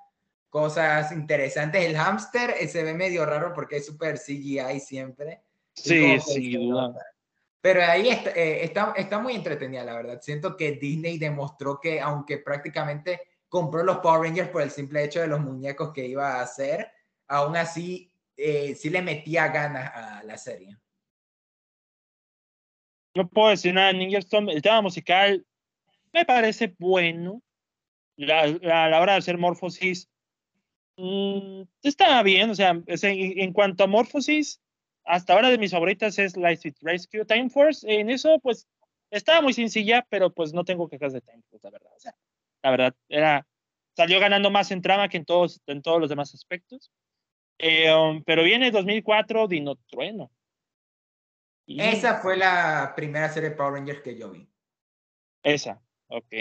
[0.49, 1.84] cosas interesantes.
[1.84, 5.43] El hamster eh, se ve medio raro porque es súper CGI siempre.
[5.83, 6.95] Sí, sí, duda.
[7.61, 10.20] Pero ahí está, eh, está, está muy entretenida, la verdad.
[10.20, 15.20] Siento que Disney demostró que aunque prácticamente compró los Power Rangers por el simple hecho
[15.20, 16.91] de los muñecos que iba a hacer,
[17.26, 20.76] aún así eh, sí le metía ganas a la serie.
[23.14, 24.49] No puedo decir nada Ninja Storm.
[24.49, 25.45] El tema musical
[26.12, 27.43] me parece bueno.
[28.16, 30.09] La, a la hora de hacer Morphosis
[30.97, 32.51] mmm, está bien.
[32.51, 32.85] O sea, en,
[33.41, 34.61] en, cuanto a Morphosis,
[35.09, 37.25] hasta ahora de mis favoritas es Lightspeed Rescue.
[37.25, 38.69] Time Force, en eso, pues
[39.11, 41.93] estaba muy sencilla, pero pues no tengo quejas de Time Force, la verdad.
[41.97, 42.15] O sea,
[42.63, 43.47] la verdad, era,
[43.97, 46.93] salió ganando más en trama que en todos, en todos los demás aspectos.
[47.59, 50.31] Eh, um, pero viene 2004 Dino Trueno.
[51.67, 51.81] Y...
[51.81, 54.49] Esa fue la primera serie de Power Rangers que yo vi.
[55.43, 56.33] Esa, ok.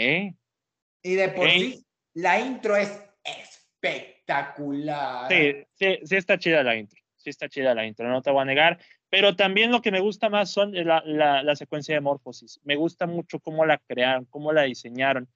[1.02, 5.32] Y de por sí, la intro es espectacular.
[5.32, 7.00] Sí, sí, sí está chida la intro.
[7.18, 8.78] Sí está chida la intro, no te voy a negar.
[9.10, 12.60] Pero también lo que me gusta más son la, la, la secuencia de Morphosis.
[12.64, 15.28] Me gusta mucho cómo la crearon, cómo la diseñaron.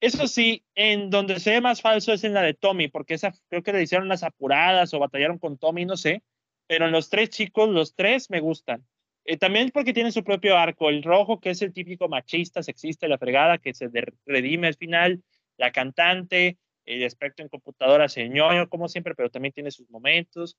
[0.00, 3.32] Eso sí, en donde se ve más falso es en la de Tommy, porque esa
[3.48, 6.22] creo que le hicieron las apuradas o batallaron con Tommy, no sé.
[6.66, 8.84] Pero en los tres chicos, los tres me gustan.
[9.24, 10.90] Eh, también porque tiene su propio arco.
[10.90, 13.88] El rojo, que es el típico machista, sexista, la fregada, que se
[14.26, 15.22] redime al final.
[15.56, 20.58] La cantante, el experto en computadora, señor, como siempre, pero también tiene sus momentos.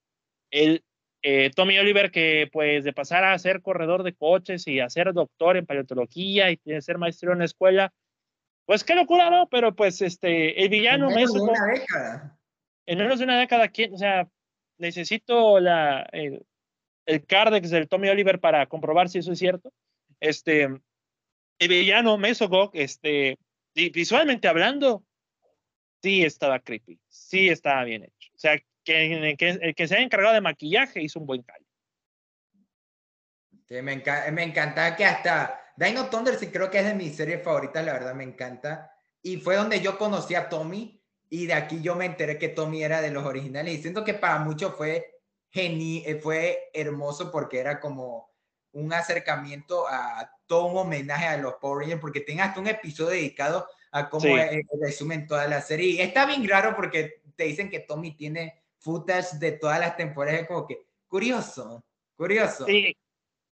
[0.50, 0.84] El
[1.22, 5.12] eh, Tommy Oliver, que pues de pasar a ser corredor de coches y a ser
[5.12, 7.92] doctor en paleontología y ser maestro en la escuela,
[8.64, 9.48] pues qué locura, ¿no?
[9.48, 11.08] Pero pues este, el villano...
[11.08, 12.38] En menos de una década.
[12.86, 13.94] En menos de una década, ¿quién?
[13.94, 14.28] O sea,
[14.78, 16.44] necesito la, el,
[17.06, 19.72] el Cardex del Tommy Oliver para comprobar si eso es cierto.
[20.20, 23.38] Este, el villano Mesogog, este,
[23.74, 25.04] visualmente hablando,
[26.02, 28.30] sí estaba creepy, sí estaba bien hecho.
[28.34, 31.66] O sea, que, que el que se haya encargado de maquillaje hizo un buen callo.
[33.68, 37.16] Sí, me, enca me encanta que hasta Dino Thunder sí creo que es de mis
[37.16, 38.92] series favoritas, la verdad me encanta.
[39.20, 42.84] Y fue donde yo conocí a Tommy y de aquí yo me enteré que Tommy
[42.84, 45.20] era de los originales y siento que para muchos fue
[45.50, 48.30] geni eh, fue hermoso porque era como
[48.72, 53.10] un acercamiento a todo un homenaje a los Power Rangers porque tiene hasta un episodio
[53.10, 54.32] dedicado a cómo sí.
[54.80, 55.88] Resumen toda la serie.
[55.88, 60.46] Y está bien raro porque te dicen que Tommy tiene footage de todas las temporadas,
[60.46, 61.84] como que curioso,
[62.16, 62.66] curioso.
[62.66, 62.96] Sí,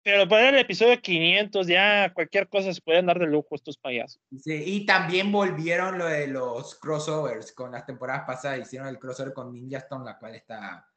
[0.03, 4.21] pero para el episodio 500 ya cualquier cosa se pueden dar de lujo estos payasos.
[4.41, 9.35] Sí, y también volvieron lo de los crossovers con las temporadas pasadas, hicieron el crossover
[9.35, 10.89] con Ninja Stone, la cual está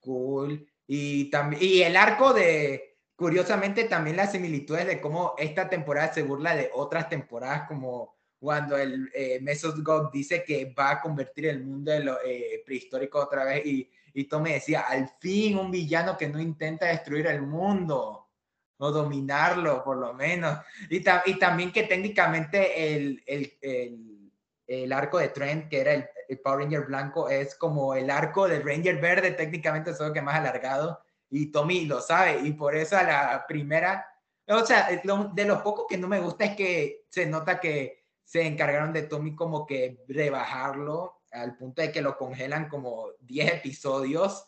[0.00, 0.64] cool.
[0.86, 6.22] Y, también, y el arco de, curiosamente, también las similitudes de cómo esta temporada se
[6.22, 11.46] burla de otras temporadas como cuando el eh, Mesos God dice que va a convertir
[11.46, 15.70] el mundo de lo eh, prehistórico otra vez y, y Tommy decía, al fin un
[15.70, 18.30] villano que no intenta destruir el mundo
[18.78, 20.58] o dominarlo por lo menos.
[20.90, 24.32] Y, y también que técnicamente el, el, el,
[24.66, 26.08] el, arco de Trent, que era el,
[26.42, 30.98] Power Ranger blanco, es como el arco del Ranger verde, técnicamente solo que más alargado.
[31.30, 34.04] Y Tommy lo sabe y por eso a la primera,
[34.48, 38.01] o sea, de lo poco que no me gusta es que se nota que
[38.32, 43.56] se encargaron de Tommy como que rebajarlo al punto de que lo congelan como 10
[43.56, 44.46] episodios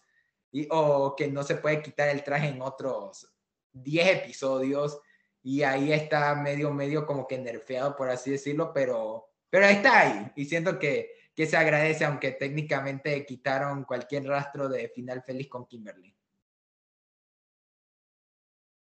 [0.51, 3.31] y, o que no se puede quitar el traje en otros
[3.73, 4.99] 10 episodios
[5.43, 10.33] y ahí está medio, medio como que nerfeado, por así decirlo, pero, pero está ahí
[10.35, 15.67] y siento que, que se agradece, aunque técnicamente quitaron cualquier rastro de final feliz con
[15.67, 16.17] Kimberly.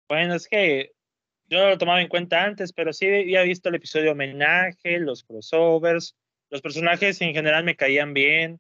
[0.09, 0.96] Bueno, es que
[1.47, 5.23] yo no lo tomaba en cuenta antes, pero sí había visto el episodio homenaje, los
[5.23, 6.15] crossovers,
[6.49, 8.59] los personajes en general me caían bien.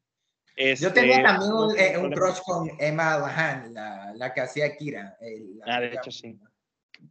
[0.55, 4.75] yo tengo este, también un, eh, un, crush con Emma Lahan, la, la que hacía
[4.75, 5.17] Kira.
[5.65, 6.37] ah, de hecho sí.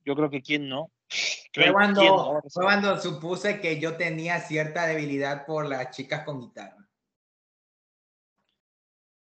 [0.04, 0.90] Yo creo que quién no.
[1.54, 6.85] Fue cuando, fue cuando supuse que yo tenía cierta debilidad por las chicas con guitarra.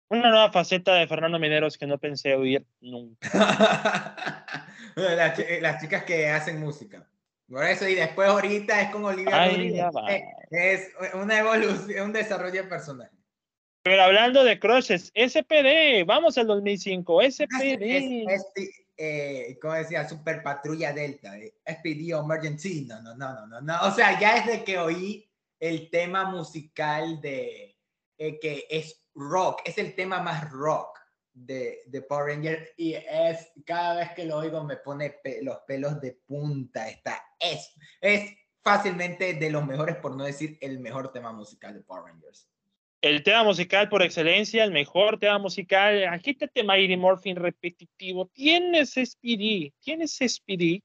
[0.08, 3.28] Una nueva faceta de Fernando Mineros que no pensé oír nunca.
[4.96, 7.08] las, chicas que hacen música.
[7.48, 9.90] Por eso, y después ahorita es con Olivia
[10.50, 13.14] Es una evolución, un desarrollo de personaje.
[13.82, 18.24] Pero hablando de crushes, SPD, vamos al 2005, SPD.
[18.26, 18.46] Es,
[18.96, 23.90] eh, como decía, Super Patrulla Delta, eh, SPD Emergency, no, no, no, no, no, o
[23.90, 25.28] sea, ya desde que oí
[25.60, 27.76] el tema musical de
[28.16, 30.98] eh, que es rock, es el tema más rock
[31.32, 36.00] de, de, Power Ranger y es cada vez que lo oigo me pone los pelos
[36.00, 36.88] de punta.
[36.88, 41.82] Está, es, es fácilmente de los mejores, por no decir el mejor tema musical de
[41.82, 42.48] Power Rangers.
[43.02, 46.08] El tema musical por excelencia, el mejor tema musical.
[46.08, 48.30] Aquí este Mighty Morphin repetitivo.
[48.32, 50.82] Tienes SPD, tienes SPD.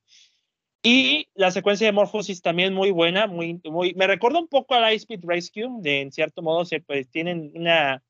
[0.84, 4.80] Y la secuencia de Morphosis también muy buena, muy, muy, me recuerda un poco a
[4.80, 8.01] la Speed Rescue, de en cierto modo se pues tienen una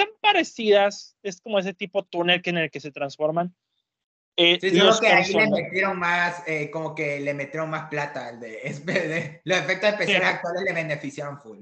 [0.00, 3.54] son parecidas, es como ese tipo túnel que en el que se transforman.
[4.36, 8.28] Eh, sí, solo que ahí le metieron más, eh, como que le metieron más plata
[8.28, 11.58] al de, los efectos especiales actuales le beneficiaron full.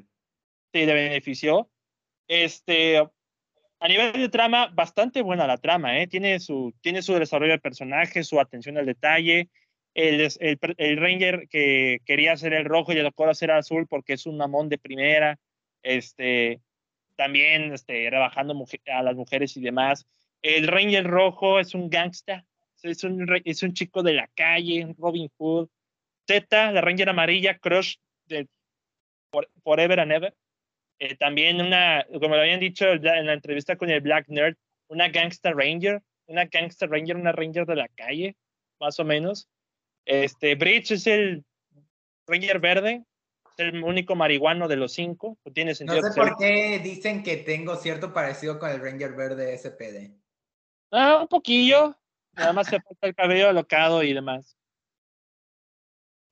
[0.72, 1.70] Sí, le benefició.
[2.28, 6.06] Este, a nivel de trama, bastante buena la trama, ¿eh?
[6.06, 9.48] Tiene su, tiene su desarrollo de personaje, su atención al detalle.
[9.94, 14.12] El, el, el, Ranger que quería ser el rojo y le tocó hacer azul porque
[14.12, 15.38] es un mamón de primera.
[15.82, 16.60] Este,
[17.18, 18.54] también este, rebajando
[18.86, 20.06] a las mujeres y demás.
[20.40, 22.46] El Ranger Rojo es un gangsta,
[22.82, 25.68] es un, es un chico de la calle, Robin Hood.
[26.30, 27.96] Zeta, la Ranger Amarilla, Crush
[28.26, 28.46] de
[29.64, 30.34] Forever and Ever.
[31.00, 34.56] Eh, también una, como lo habían dicho en la entrevista con el Black Nerd,
[34.88, 38.36] una Gangsta Ranger, una Gangsta Ranger, una Ranger de la calle,
[38.78, 39.48] más o menos.
[40.04, 41.44] Este, Bridge es el
[42.28, 43.04] Ranger Verde,
[43.58, 45.38] el único marihuano de los cinco.
[45.52, 49.56] Tiene sentido no sé por qué dicen que tengo cierto parecido con el Ranger Verde
[49.56, 50.14] SPD.
[50.90, 51.96] Ah, un poquillo.
[52.32, 54.56] Nada más se falta el cabello alocado y demás.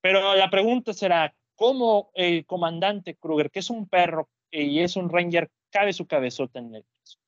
[0.00, 5.10] Pero la pregunta será, ¿cómo el comandante Kruger, que es un perro y es un
[5.10, 7.18] ranger, cabe su cabezota en el peso?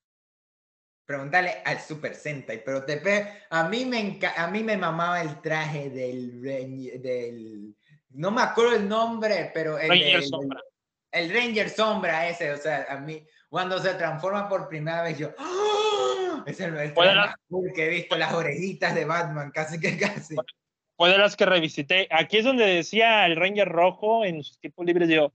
[1.05, 3.01] Pregúntale al Super Sentai, pero te
[3.49, 7.75] a mí me a mí me mamaba el traje del, del
[8.11, 10.61] no me acuerdo el nombre, pero el Ranger Sombra.
[11.11, 15.29] El, Ranger Sombra ese, o sea, a mí, cuando se transforma por primera vez, yo,
[15.37, 16.43] ¡Ah!
[16.45, 17.35] es el, el más
[17.73, 20.35] que he visto, las orejitas de Batman, casi que casi.
[20.95, 22.07] Fue de las que revisité.
[22.11, 25.33] Aquí es donde decía el Ranger Rojo en sus tiempos libres, yo,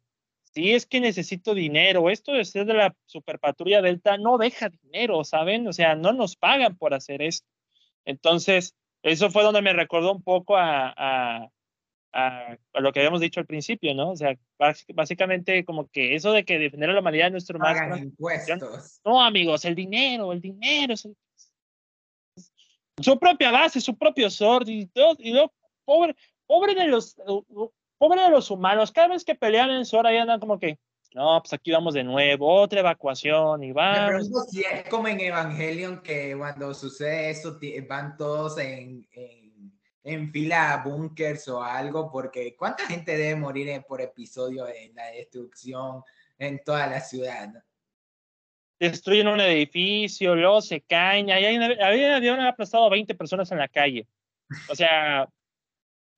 [0.55, 4.69] si es que necesito dinero, esto de ser de la Super Patrulla Delta no deja
[4.69, 5.67] dinero, ¿saben?
[5.67, 7.49] O sea, no nos pagan por hacer esto.
[8.05, 11.49] Entonces, eso fue donde me recordó un poco a a,
[12.75, 14.11] lo que habíamos dicho al principio, ¿no?
[14.11, 14.37] O sea,
[14.89, 17.99] básicamente como que eso de que defender a la humanidad es nuestro más...
[17.99, 19.01] impuestos.
[19.05, 20.95] No, amigos, el dinero, el dinero.
[23.01, 25.53] Su propia base, su propio sword y todo, y luego,
[25.85, 26.15] pobre,
[26.47, 27.17] pobre de los,
[27.99, 30.79] pobre de los humanos, cada vez que pelean en sword ahí andan como que,
[31.15, 34.31] no, pues aquí vamos de nuevo, otra evacuación y vamos.
[34.51, 37.59] si es como en Evangelion que cuando sucede eso
[37.89, 39.44] van todos en en
[40.33, 46.03] fila a bunkers o algo, porque ¿cuánta gente debe morir por episodio en la destrucción
[46.39, 47.65] en toda la ciudad?
[48.79, 54.07] Destruyen un edificio, luego se caen, habían aplastado a 20 personas en la calle.
[54.69, 55.29] O sea,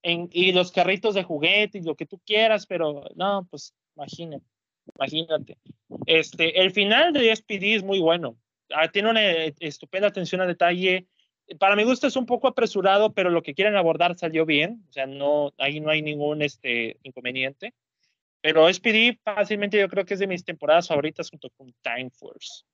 [0.02, 4.44] En, y los carritos de juguete y lo que tú quieras, pero no, pues imagínate,
[4.94, 5.58] imagínate.
[6.06, 8.36] Este, el final de SPD es muy bueno.
[8.70, 9.22] Ah, tiene una
[9.60, 11.06] estupenda atención al detalle.
[11.58, 14.84] Para mi gusto es un poco apresurado, pero lo que quieren abordar salió bien.
[14.88, 17.74] O sea, no, ahí no hay ningún este, inconveniente.
[18.40, 22.64] Pero SPD fácilmente yo creo que es de mis temporadas favoritas junto con Time Force.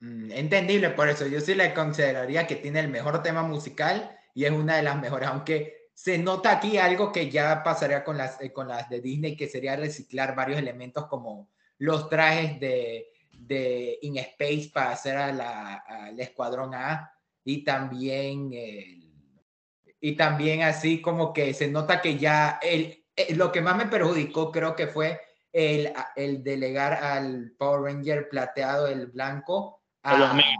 [0.00, 1.26] Mm, entendible por eso.
[1.26, 5.00] Yo sí le consideraría que tiene el mejor tema musical y es una de las
[5.00, 9.00] mejores, aunque se nota aquí algo que ya pasaría con las, eh, con las de
[9.00, 13.11] Disney, que sería reciclar varios elementos como los trajes de,
[13.46, 17.12] de In Space para hacer a al Escuadrón A
[17.44, 23.60] y también, y también así como que se nota que ya el, eh, lo que
[23.60, 25.20] más me perjudicó creo que fue
[25.52, 30.56] el, el delegar al Power Ranger plateado, el blanco, el Omega.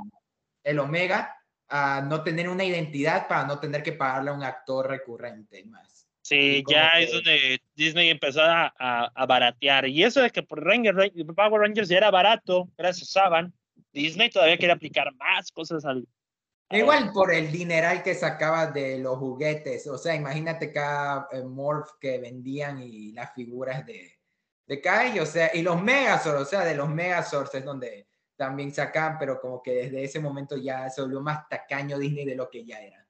[0.63, 1.37] el Omega
[1.69, 5.92] a no tener una identidad para no tener que pagarle a un actor recurrente más.
[6.33, 8.73] Sí, ya es donde Disney empezó a,
[9.15, 9.87] a, baratear.
[9.87, 13.53] Y eso de que por Ranger, Power Rangers ya era barato, gracias a Saban,
[13.93, 16.09] Disney todavía quiere aplicar más cosas al...
[16.71, 19.87] Igual por el dineral que sacaba de los juguetes.
[19.89, 24.19] O sea, imagínate cada eh, morph que vendían y las figuras de,
[24.67, 28.73] de cada O sea, y los Megazords, o sea, de los Megazords es donde también
[28.73, 32.49] sacan, pero como que desde ese momento ya se volvió más tacaño Disney de lo
[32.49, 33.07] que ya era.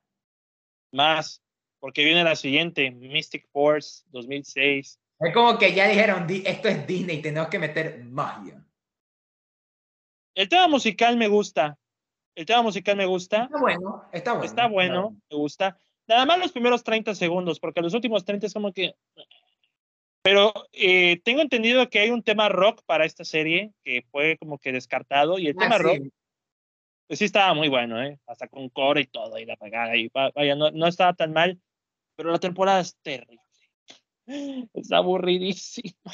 [0.91, 1.42] Más,
[1.83, 5.01] porque viene la siguiente, Mystic Force 2006.
[5.19, 8.65] Es como que ya dijeron, esto es Disney, tenemos que meter magia.
[10.37, 11.77] El tema musical me gusta.
[12.37, 13.43] El tema musical me gusta.
[13.47, 14.45] Está bueno, está bueno.
[14.47, 15.77] Está bueno, me gusta.
[16.07, 18.95] Nada más los primeros 30 segundos, porque los últimos 30 es como que
[20.25, 24.59] pero eh, tengo entendido que hay un tema rock para esta serie que fue como
[24.59, 25.99] que descartado y el tema ah, rock
[27.09, 28.21] pues sí estaba muy bueno, ¿eh?
[28.29, 31.61] hasta con core y todo y la pagada y vaya, no, no estaba tan mal,
[32.17, 33.41] pero la temporada es terrible.
[34.27, 36.13] Es aburridísima.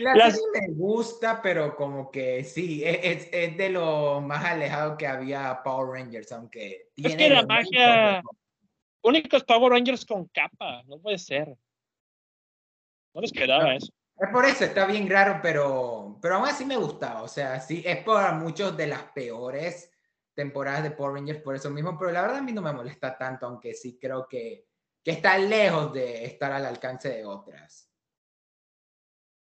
[0.00, 4.98] La serie me gusta, pero como que sí, e, es, es, de lo más alejado
[4.98, 8.22] que había Power Rangers, aunque tiene es que la magia,
[9.02, 11.56] únicos Power Rangers con capa, no puede ser.
[13.14, 13.90] No les quedaba eso.
[14.18, 17.22] Es por eso, está bien raro, pero, pero aún así me gustaba.
[17.22, 19.90] O sea, sí, es por muchos de las peores
[20.34, 23.16] temporadas de Power Rangers por eso mismo, pero la verdad a mí no me molesta
[23.16, 24.66] tanto, aunque sí creo que,
[25.06, 27.88] que está lejos de estar al alcance de otras.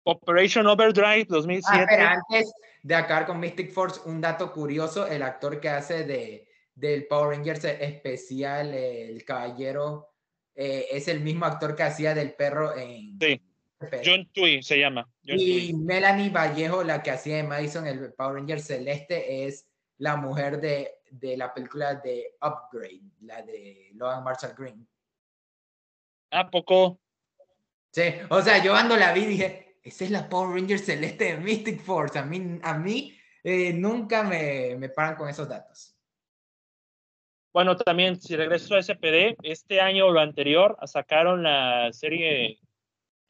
[0.03, 1.81] Operation Overdrive 2007.
[1.81, 2.53] Ah, pero antes
[2.83, 7.37] de acabar con Mystic Force, un dato curioso, el actor que hace de, del Power
[7.37, 10.09] Rangers especial, el caballero,
[10.53, 13.17] eh, es el mismo actor que hacía del perro en...
[13.17, 13.41] Sí
[14.03, 15.09] John Tui se llama.
[15.23, 20.59] y Melanie Vallejo, la que hacía de Madison, el Power Ranger Celeste, es la mujer
[20.59, 24.85] de, de la película de Upgrade, la de Logan Marshall Green.
[26.35, 26.99] ¿A poco?
[27.91, 31.37] Sí, o sea, yo cuando la vi dije, esa es la Power Ranger Celeste de
[31.37, 32.19] Mystic Force.
[32.19, 35.95] A mí, a mí eh, nunca me, me paran con esos datos.
[37.53, 42.59] Bueno, también, si regreso a SPD, este año o lo anterior sacaron la serie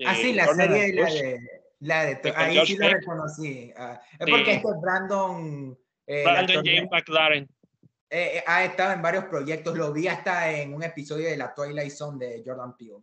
[0.03, 1.39] ah, sí, la serie la de,
[1.80, 3.72] la de, ahí sí lo reconocí.
[3.78, 5.78] Ah, es porque este Brandon.
[6.08, 7.47] Eh, Brandon James McLaren.
[8.16, 11.53] Eh, eh, ha estado en varios proyectos, lo vi hasta en un episodio de la
[11.53, 13.01] Twilight Zone de Jordan Peele.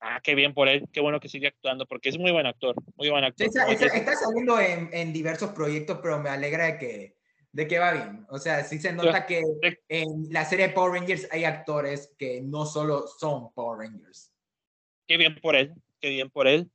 [0.00, 2.76] Ah, qué bien por él, qué bueno que sigue actuando, porque es muy buen actor,
[2.94, 3.48] muy buen actor.
[3.48, 7.16] Está, saliendo en, en, diversos proyectos, pero me alegra de que,
[7.50, 8.26] de que va bien.
[8.30, 9.42] O sea, sí se nota que
[9.88, 14.32] en la serie de Power Rangers hay actores que no solo son Power Rangers
[15.08, 16.70] qué bien por él, qué bien por él.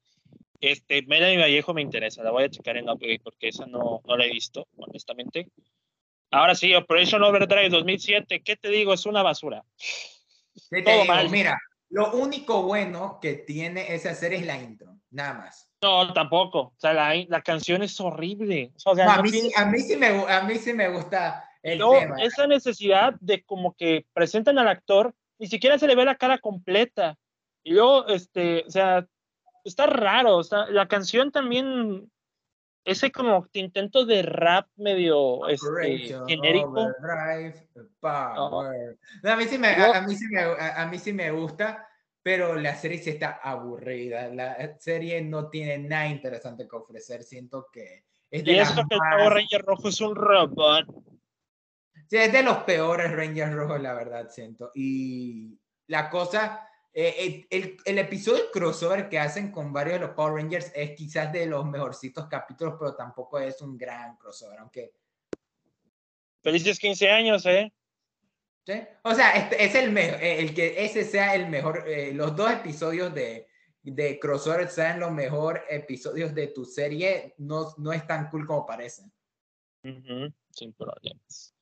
[0.59, 4.17] Este, Melanie Vallejo me interesa, la voy a checar en Upgrade porque esa no, no
[4.17, 5.47] la he visto, honestamente.
[6.33, 8.91] Ahora sí, Operation Overdrive 2007, ¿qué te digo?
[8.93, 9.63] Es una basura.
[10.83, 11.29] Todo mal.
[11.29, 15.69] Mira, lo único bueno que tiene esa serie es la intro, nada más.
[15.83, 16.59] No, tampoco.
[16.59, 18.71] O sea, la, la canción es horrible.
[18.83, 23.13] a, mí, a, mí sí me, a mí sí me gusta el no, Esa necesidad
[23.19, 27.15] de como que presentan al actor, ni siquiera se le ve la cara completa.
[27.63, 29.07] Y luego, este, o sea,
[29.63, 32.11] está raro, o sea, la canción también,
[32.85, 36.87] ese como intento de rap medio este, genérico.
[38.01, 41.87] a, mí sí me, a, mí sí me, a, mí sí me gusta,
[42.21, 44.27] pero la serie sí está aburrida.
[44.29, 47.23] La serie no tiene nada interesante que ofrecer.
[47.23, 50.85] Siento que es de y eso que el Power Ranger rojo es un robot.
[52.09, 54.71] Sí, es de los peores Rangers rojos, la verdad, siento.
[54.75, 55.57] Y
[55.87, 60.71] la cosa eh, el, el, episodio crossover que hacen con varios de los Power Rangers
[60.75, 64.93] es quizás de los mejorcitos capítulos, pero tampoco es un gran crossover, aunque...
[66.43, 67.73] Felices 15 años, ¿eh?
[68.65, 68.73] ¿Sí?
[69.03, 72.51] O sea, este es el mejor, el que ese sea el mejor, eh, los dos
[72.51, 73.47] episodios de,
[73.81, 78.65] de crossover sean los mejores episodios de tu serie, no, no es tan cool como
[78.65, 79.03] parece.
[79.81, 81.52] Sin problemas.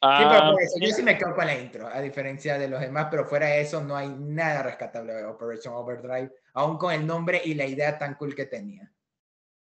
[0.00, 3.46] Ah, yo sí me quedo con la intro, a diferencia de los demás, pero fuera
[3.46, 7.66] de eso no hay nada rescatable de Operation Overdrive, aún con el nombre y la
[7.66, 8.92] idea tan cool que tenía.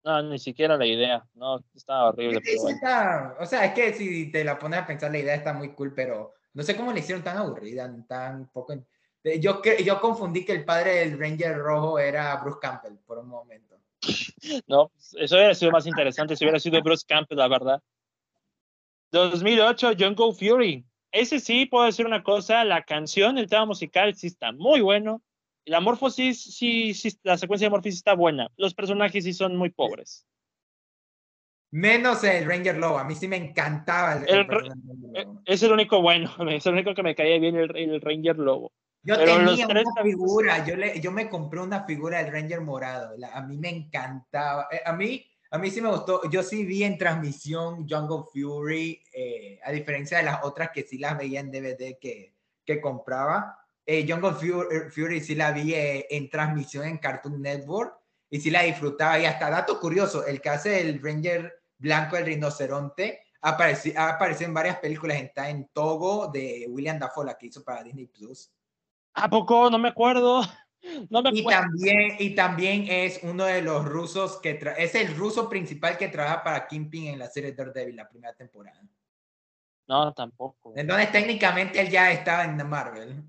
[0.04, 2.42] No, ni siquiera la idea, no, estaba horrible.
[3.40, 5.94] o sea, es que si te la pones a pensar, la idea está muy cool,
[5.94, 8.74] pero no sé cómo le hicieron tan aburrida, tan poco.
[9.40, 13.78] Yo, yo confundí que el padre del Ranger Rojo era Bruce Campbell por un momento.
[14.68, 17.82] No, eso hubiera sido más interesante si hubiera sido Bruce Campbell, la verdad.
[19.14, 20.86] 2008, Jungle Fury.
[21.12, 25.22] Ese sí, puedo decir una cosa, la canción, el tema musical sí está muy bueno.
[25.66, 28.50] La morfosis, sí, sí, la secuencia de morfosis está buena.
[28.58, 30.26] Los personajes sí son muy pobres.
[31.72, 34.42] Menos el Ranger Lobo, a mí sí me encantaba el,
[35.16, 38.72] eh, Es el único bueno, es el único que me caía bien el Ranger Lobo.
[39.06, 43.42] Yo tenía una figura, yo, le, yo me compré una figura del Ranger morado, a
[43.42, 46.98] mí me encantaba, eh, a mí, a mí sí me gustó, yo sí vi en
[46.98, 52.00] transmisión Jungle Fury, eh, a diferencia de las otras que sí las veía en DVD
[52.02, 52.34] que,
[52.66, 57.94] que compraba, eh, Jungle Fury, Fury, sí la vi en transmisión en Cartoon Network
[58.32, 62.26] y sí la disfrutaba y hasta dato curioso, el que hace el Ranger blanco, el
[62.26, 67.46] rinoceronte, apareció, ha aparecido en varias películas, está en Togo de William Dafoe, la que
[67.46, 68.52] hizo para Disney Plus.
[69.14, 69.70] ¿A poco?
[69.70, 70.42] No me acuerdo.
[71.10, 75.50] No me y, también, y también es uno de los rusos que es el ruso
[75.50, 78.82] principal que trabaja para Kingpin en la serie Daredevil, la primera temporada.
[79.88, 80.74] No, tampoco.
[80.76, 83.24] Entonces, técnicamente él ya estaba en Marvel.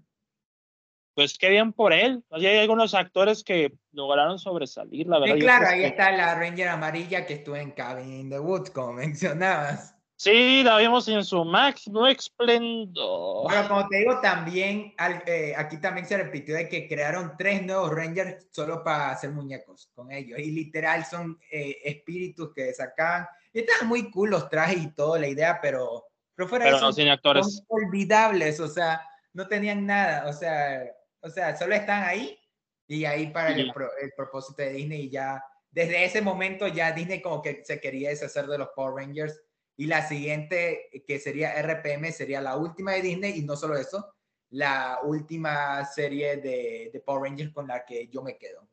[1.14, 2.24] Pues qué bien por él.
[2.30, 5.34] hay algunos actores que lograron sobresalir, la verdad.
[5.34, 8.92] Sí, claro, ahí está la Ranger amarilla que estuvo en Cabin in the Woods, como
[8.94, 9.94] mencionabas.
[10.16, 13.42] Sí, la vimos en su máximo esplendor.
[13.44, 14.94] Bueno, como te digo, también
[15.26, 19.90] eh, aquí también se repitió de que crearon tres nuevos Rangers solo para hacer muñecos
[19.92, 20.38] con ellos.
[20.38, 23.26] Y literal son eh, espíritus que sacaban.
[23.52, 26.04] Estaban muy cool los trajes y todo, la idea, pero,
[26.34, 27.56] pero fuera de eso, no actores.
[27.56, 29.00] son olvidables, o sea,
[29.32, 30.84] no tenían nada, o sea,
[31.20, 32.38] o sea, solo están ahí
[32.86, 37.20] y ahí para el, el propósito de Disney y ya, desde ese momento ya Disney
[37.20, 39.40] como que se quería deshacer de los Power Rangers
[39.76, 43.38] y la siguiente, que sería RPM, sería la última de Disney.
[43.38, 44.14] Y no solo eso,
[44.50, 48.68] la última serie de, de Power Rangers con la que yo me quedo.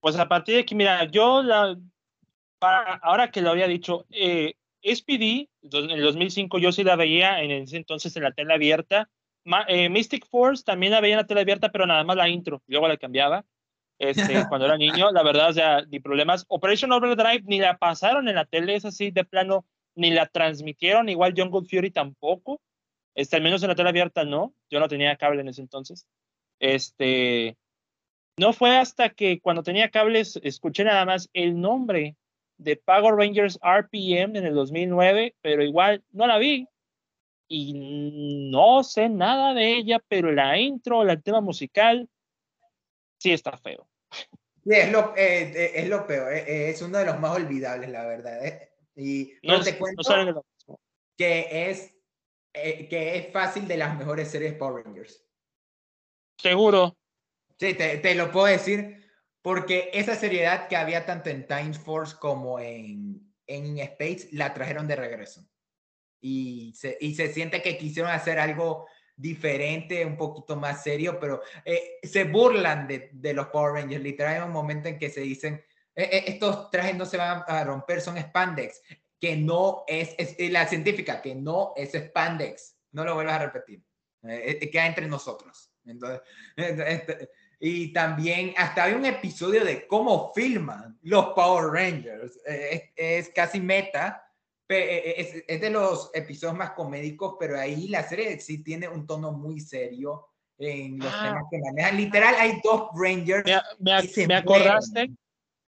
[0.00, 1.78] Pues a partir de aquí, mira, yo la,
[3.02, 7.50] ahora que lo había dicho, eh, SPD, en el 2005 yo sí la veía en
[7.50, 9.10] ese entonces en la tele abierta.
[9.68, 12.62] Eh, Mystic Force también la veía en la tele abierta, pero nada más la intro,
[12.66, 13.44] luego la cambiaba
[14.00, 16.46] este, cuando era niño, la verdad, o sea, ni problemas.
[16.48, 21.08] Operation Overdrive ni la pasaron en la tele, es así de plano, ni la transmitieron,
[21.08, 22.60] igual Jungle Fury tampoco,
[23.14, 26.06] este, al menos en la tele abierta no, yo no tenía cable en ese entonces.
[26.58, 27.56] Este,
[28.38, 32.16] no fue hasta que cuando tenía cables escuché nada más el nombre
[32.56, 36.66] de Power Rangers RPM en el 2009, pero igual no la vi
[37.48, 42.08] y no sé nada de ella, pero la intro, el tema musical,
[43.18, 43.89] sí está feo.
[44.64, 47.88] Sí, es lo, eh, eh, es lo peor, eh, es uno de los más olvidables,
[47.90, 48.68] la verdad.
[48.94, 50.02] Y no, te cuento
[51.16, 51.96] que, es,
[52.52, 55.24] que es fácil de las mejores series Power Rangers.
[56.38, 56.96] Seguro.
[57.58, 59.10] Sí, te, te, lo puedo decir
[59.42, 64.86] porque esa seriedad que había tanto en Time Force como en, en Space la trajeron
[64.86, 65.46] de regreso.
[66.20, 68.86] Y se, y se siente que quisieron hacer algo
[69.20, 74.02] diferente, un poquito más serio, pero eh, se burlan de, de, los Power Rangers.
[74.02, 75.62] Literal, hay un momento en que se dicen,
[75.94, 78.80] eh, eh, estos trajes no se van a romper, son spandex,
[79.20, 82.76] que no es, es, la científica, que no es spandex.
[82.92, 83.84] No lo vuelvas a repetir.
[84.22, 85.70] queda entre nosotros.
[85.84, 86.20] Entonces,
[86.56, 92.40] este, y también hasta hay un episodio de cómo filman los Power Rangers.
[92.46, 94.29] es, es casi meta eh, eh,
[94.70, 99.60] es, de los episodios más comédicos, pero ahí la serie sí tiene un tono muy
[99.60, 101.22] serio en los ah.
[101.24, 101.96] temas que manejan.
[101.96, 103.44] Literal, hay dos Rangers.
[103.78, 105.10] Me, me, acordaste,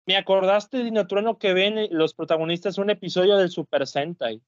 [0.05, 4.41] me acordaste, Dino Trueno, que ven los protagonistas un episodio del Super Sentai.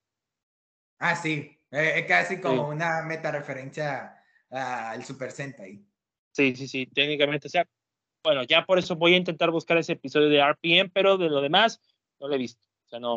[1.00, 5.84] Ah, sí, eh, es casi como una meta referencia al Super Sentai.
[6.32, 7.48] Sí, sí, sí, técnicamente.
[7.48, 7.68] O sea,
[8.24, 11.42] bueno, ya por eso voy a intentar buscar ese episodio de RPM, pero de lo
[11.42, 11.82] demás
[12.20, 12.62] no lo he visto.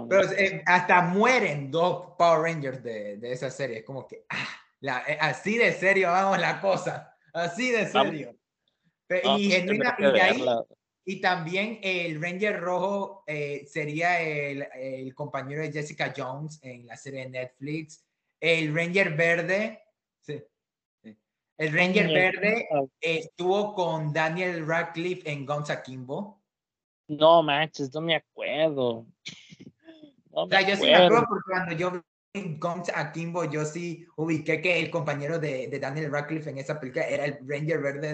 [0.08, 3.78] Pero eh, hasta mueren dos Power Rangers de, de esa serie.
[3.78, 4.48] Es como que, ah,
[4.80, 7.14] la, eh, así de serio vamos la cosa.
[7.32, 8.34] Así de serio.
[9.38, 9.54] y,
[11.04, 16.96] y, también el Ranger Rojo eh, sería el, el, compañero de Jessica Jones en la
[16.96, 18.02] serie de Netflix.
[18.40, 19.82] el Ranger Verde,
[20.22, 20.42] sí,
[21.58, 22.68] el Ranger Verde
[23.00, 26.42] estuvo con Daniel Radcliffe en Guns Akimbo.
[27.08, 29.06] No manches, no me acuerdo.
[30.36, 34.60] O sea, yo sí me acuerdo porque cuando yo vi Guns Akimbo, yo sí ubiqué
[34.60, 38.12] que el compañero de, de, Daniel Radcliffe en esa película era el Ranger Verde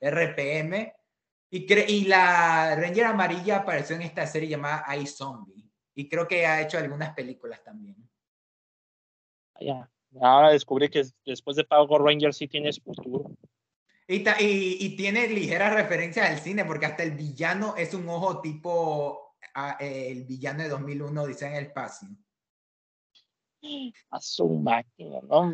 [0.00, 0.92] de RPM.
[1.50, 5.06] Y, y la Ranger Amarilla apareció en esta serie llamada iZombie.
[5.08, 5.70] Zombie.
[5.94, 7.96] Y creo que ha hecho algunas películas también.
[9.60, 9.90] Ya.
[10.22, 13.30] Ahora descubrí que después de Power Rangers sí tienes futuro.
[14.06, 19.27] Y, y, tiene ligeras referencias al cine, porque hasta el villano es un ojo tipo
[19.80, 22.08] el villano de 2001, dice en el espacio.
[24.10, 25.52] A su máquina, ¿no?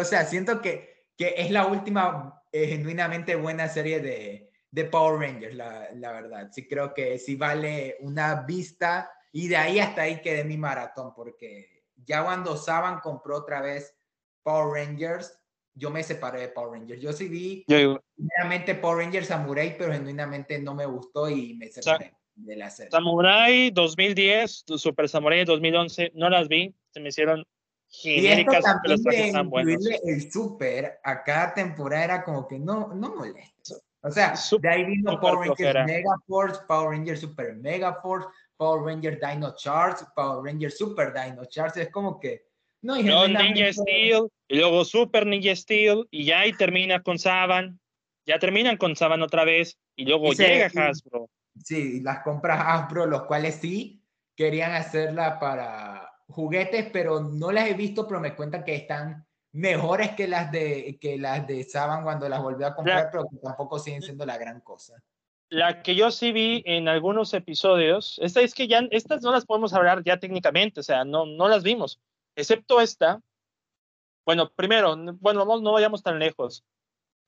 [0.00, 5.20] O sea, siento que, que es la última eh, genuinamente buena serie de, de Power
[5.20, 6.50] Rangers, la, la, verdad.
[6.52, 11.12] Sí creo que sí vale una vista y de ahí hasta ahí quedé mi maratón,
[11.14, 13.94] porque ya cuando Saban compró otra vez
[14.42, 15.36] Power Rangers,
[15.74, 17.02] yo me separé de Power Rangers.
[17.02, 22.17] Yo sí vi genuinamente Power Rangers Samurai, pero genuinamente no me gustó y me separé
[22.38, 22.90] de la serie.
[22.90, 27.44] Samurai 2010, Super Samurai 2011, no las vi, se me hicieron
[27.88, 29.84] genéricas, pero están buenas.
[30.04, 33.74] El Super a cada temporada era como que no, no molesta.
[34.00, 38.82] O sea, de ahí vino Power Rangers Mega Force, Power Rangers Super Mega Force, Power
[38.84, 42.46] Rangers Dino Charge, Power Rangers Super Dino Charge, es como que...
[42.80, 47.80] No, y Ninja Steel, y luego Super Ninja Steel, y ya ahí termina con Saban,
[48.24, 51.28] ya terminan con Saban otra vez, y luego llega Hasbro.
[51.64, 54.04] Sí, las compras Hasbro, los cuales sí
[54.34, 60.14] querían hacerla para juguetes, pero no las he visto, pero me cuentan que están mejores
[60.14, 63.78] que las de, que las de Saban cuando las volvió a comprar, pero que tampoco
[63.78, 64.94] siguen siendo la gran cosa.
[65.50, 69.46] La que yo sí vi en algunos episodios, esta es que ya, estas no las
[69.46, 71.98] podemos hablar ya técnicamente, o sea, no, no las vimos,
[72.36, 73.20] excepto esta.
[74.26, 76.64] Bueno, primero, bueno, no, no vayamos tan lejos.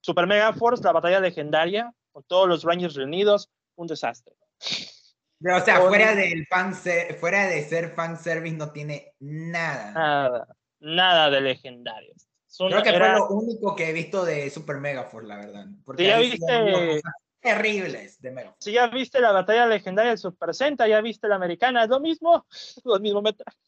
[0.03, 3.51] Super Mega Force, la batalla legendaria, con todos los Rangers reunidos,
[3.81, 4.35] un desastre.
[4.61, 9.93] O sea, fuera, del fan fuera de ser fanservice no tiene nada.
[9.93, 12.28] Nada, nada de legendarios.
[12.59, 15.66] Creo que fue lo único que he visto de Super Mega Force, la verdad.
[15.85, 17.01] Porque ya viste
[17.41, 21.37] terribles de Mega Si ya viste la batalla legendaria del Super Sentai, ya viste la
[21.37, 22.45] americana, es lo mismo,
[22.85, 23.59] lo mismo metraje.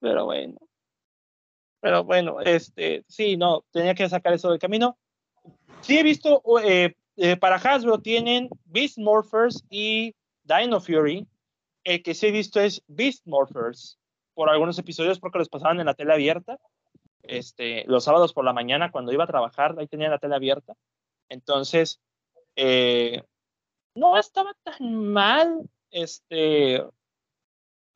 [0.00, 0.56] Pero bueno.
[1.80, 4.98] Pero bueno, este, sí, no, tenía que sacar eso del camino.
[5.82, 10.14] Sí he visto, eh, eh, para Hasbro tienen Beast Morphers y
[10.44, 11.26] Dino Fury.
[11.84, 13.98] El que sí he visto es Beast Morphers
[14.34, 16.58] por algunos episodios porque los pasaban en la tele abierta.
[17.22, 20.74] Este, los sábados por la mañana cuando iba a trabajar, ahí tenía la tele abierta.
[21.28, 22.00] Entonces,
[22.54, 23.22] eh,
[23.94, 26.84] no estaba tan mal, este,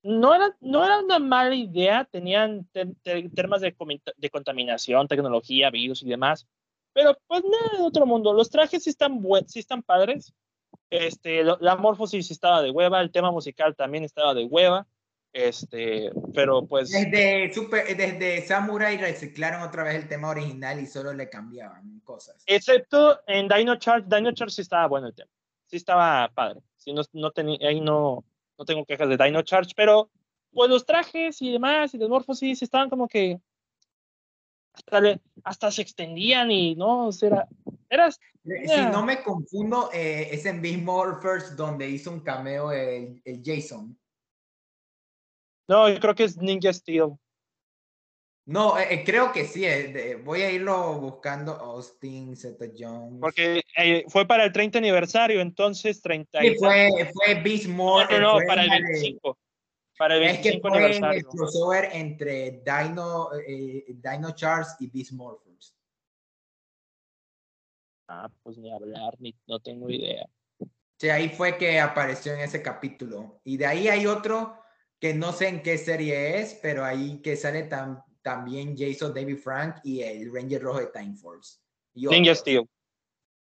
[0.02, 3.76] no era, no era una mala idea, tenían temas de,
[4.16, 6.46] de, contaminación, tecnología, virus y demás,
[6.92, 8.32] pero pues nada de otro mundo.
[8.32, 10.32] Los trajes sí están, buenos, sí están padres,
[10.90, 14.86] este, la morfosis estaba de hueva, el tema musical también estaba de hueva,
[15.32, 16.90] este, pero pues...
[16.90, 22.42] Desde, super, desde Samurai reciclaron otra vez el tema original y solo le cambiaban cosas.
[22.46, 25.30] Excepto en Dino Charge, Dino Charge sí estaba bueno el tema.
[25.66, 26.60] Sí estaba padre.
[26.76, 28.24] Sí, no, no ahí no,
[28.58, 30.10] no tengo quejas de Dino Charge, pero
[30.52, 33.40] pues los trajes y demás y los morfosis estaban como que
[34.86, 37.46] hasta, hasta se extendían y no, o sea,
[37.88, 42.72] era, eh, Si no me confundo, eh, es en Beast Morphers donde hizo un cameo
[42.72, 43.98] el, el Jason.
[45.68, 47.16] No, yo creo que es Ninja Steel.
[48.46, 49.64] No, eh, creo que sí.
[49.64, 51.52] Eh, voy a irlo buscando.
[51.52, 53.20] Austin, Zeta Jones.
[53.20, 53.62] Porque
[54.08, 56.40] fue para el 30 aniversario, entonces 30.
[56.40, 58.18] Sí, fue, fue Beast Mode.
[58.18, 59.38] No, no, para el 25.
[60.00, 61.18] Para el 25 es que aniversario.
[61.18, 63.28] el crossover entre Dino,
[63.86, 65.76] Dino Charles y Beast Morphers.
[68.08, 70.26] Ah, pues ni hablar, ni, no tengo idea.
[70.98, 73.42] Sí, ahí fue que apareció en ese capítulo.
[73.44, 74.62] Y de ahí hay otro
[74.98, 77.68] que no sé en qué serie es, pero ahí que sale
[78.22, 81.58] también Jason David Frank y el Ranger Rojo de Time Force.
[81.92, 82.66] Ninja Steel.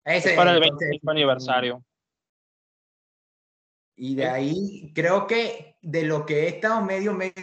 [0.03, 1.85] Ese, es para el 25 aniversario.
[4.01, 7.33] Y de ahí creo que de lo que he estado medio, medio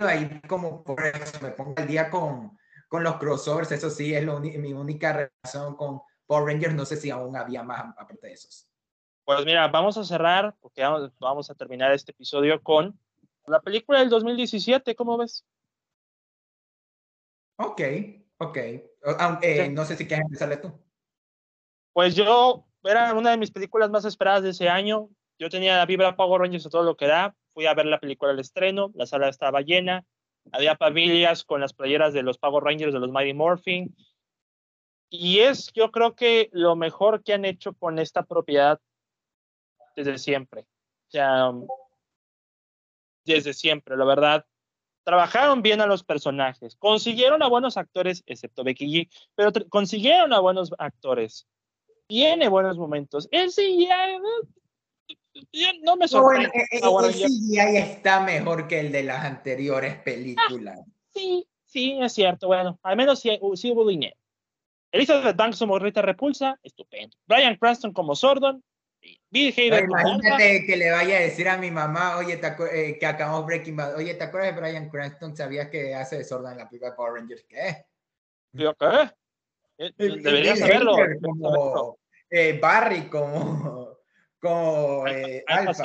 [0.00, 2.58] ahí como por eso me pongo al día con,
[2.88, 6.96] con los crossovers, eso sí es lo, mi única relación con Power Rangers, no sé
[6.96, 8.68] si aún había más aparte de esos.
[9.24, 12.98] Pues mira, vamos a cerrar, porque vamos, vamos a terminar este episodio con
[13.46, 15.46] la película del 2017, ¿cómo ves?
[17.54, 17.82] Ok,
[18.38, 18.58] ok.
[19.20, 20.72] Aunque no sé si quieres empezarle tú.
[21.92, 25.08] Pues yo, era una de mis películas más esperadas de ese año.
[25.40, 27.34] Yo tenía la vibra Power Rangers a todo lo que da.
[27.54, 30.04] Fui a ver la película al estreno, la sala estaba llena.
[30.52, 33.96] había pavilias con las playeras de los Power Rangers de los Mighty Morphin.
[35.08, 38.80] Y es, yo creo que lo mejor que han hecho con esta propiedad
[39.96, 40.66] desde siempre.
[41.08, 41.52] O sea,
[43.24, 44.44] desde siempre, la verdad.
[45.04, 50.40] Trabajaron bien a los personajes, consiguieron a buenos actores, excepto Becky G, pero consiguieron a
[50.40, 51.48] buenos actores.
[52.06, 53.26] Tiene buenos momentos.
[53.48, 54.06] Sí ya,
[55.82, 56.50] no me sorprende.
[56.82, 60.78] No, el, CGI está mejor que el de las anteriores películas.
[60.80, 62.48] Ah, sí, sí, es cierto.
[62.48, 64.16] Bueno, al menos sí, sí hubo dinero.
[64.92, 67.16] Elizabeth Banks como Rita Repulsa, estupendo.
[67.26, 68.62] Brian Cranston como Sordon,
[69.30, 72.40] Bill Hader Imagínate que le vaya a decir a mi mamá, oye,
[72.72, 75.36] eh, que acabamos Breaking Bad, oye, ¿te acuerdas de Brian Cranston?
[75.36, 77.44] ¿Sabías que hace de Sordon en la película de Power Rangers?
[77.48, 77.86] ¿Qué?
[78.52, 79.10] ¿Yo qué?
[79.78, 80.96] Eh, deberías saberlo.
[81.22, 83.89] Como, eh, Barry, como
[84.40, 85.84] como eh, Alfa.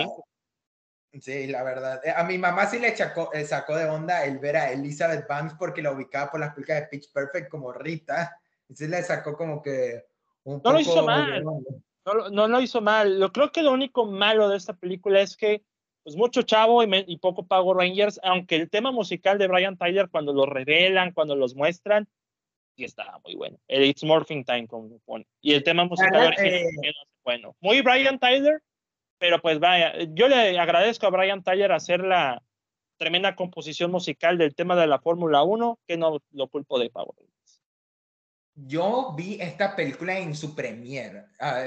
[1.19, 1.47] Sí.
[1.47, 2.01] la verdad.
[2.15, 5.55] A mi mamá sí le chacó, eh, sacó de onda el ver a Elizabeth Banks
[5.57, 8.37] porque la ubicaba por las películas de Pitch Perfect como Rita.
[8.73, 10.05] Sí le sacó como que
[10.43, 11.43] un no lo hizo mal.
[11.43, 13.19] No, no, lo hizo mal.
[13.19, 15.63] Yo creo que lo único malo de esta película es que
[16.03, 20.07] pues mucho chavo y, y, poco Power Rangers, aunque el tema musical de Brian Tyler
[20.09, 22.07] cuando lo revelan, cuando los muestran,
[22.75, 23.57] sí estaba muy bueno.
[23.67, 25.25] El It's Morphing Time como pone.
[25.41, 26.93] Y el tema musical original, eh,
[27.25, 27.55] bueno.
[27.59, 28.61] Muy Brian Tyler,
[29.17, 32.41] pero pues vaya, yo le agradezco a Brian Tyler hacer la
[32.97, 37.15] tremenda composición musical del tema de la Fórmula 1, que no lo culpo de Power
[38.53, 41.65] Yo vi esta película en su premiere ah,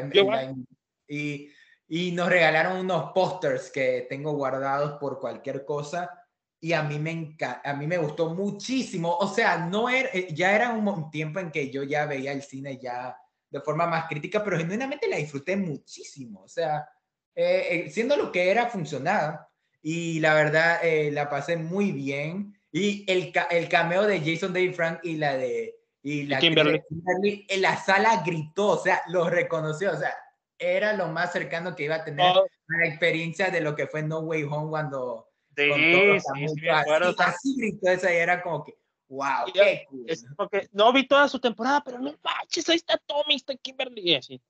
[1.07, 1.51] y,
[1.89, 6.25] y nos regalaron unos pósters que tengo guardados por cualquier cosa
[6.61, 9.17] y a mí me a mí me gustó muchísimo.
[9.17, 12.43] O sea, no era, eh, ya era un tiempo en que yo ya veía el
[12.43, 13.17] cine ya
[13.51, 16.43] de forma más crítica, pero genuinamente la disfruté muchísimo.
[16.43, 16.89] O sea,
[17.35, 19.49] eh, eh, siendo lo que era, funcionaba.
[19.81, 22.59] Y la verdad, eh, la pasé muy bien.
[22.73, 27.47] Y el, el cameo de Jason David Frank y la de y la Kimberly.
[27.49, 30.15] en la sala gritó, o sea, lo reconoció, o sea,
[30.59, 32.47] era lo más cercano que iba a tener oh.
[32.69, 37.57] la experiencia de lo que fue No Way Home cuando sí, sí, sí, así, así,
[37.59, 38.75] gritó esa y era como que
[39.09, 40.07] Wow, qué cool.
[40.37, 44.15] porque no vi toda su temporada, pero no manches, ahí está Tommy, está Kimberly.
[44.15, 44.41] Así.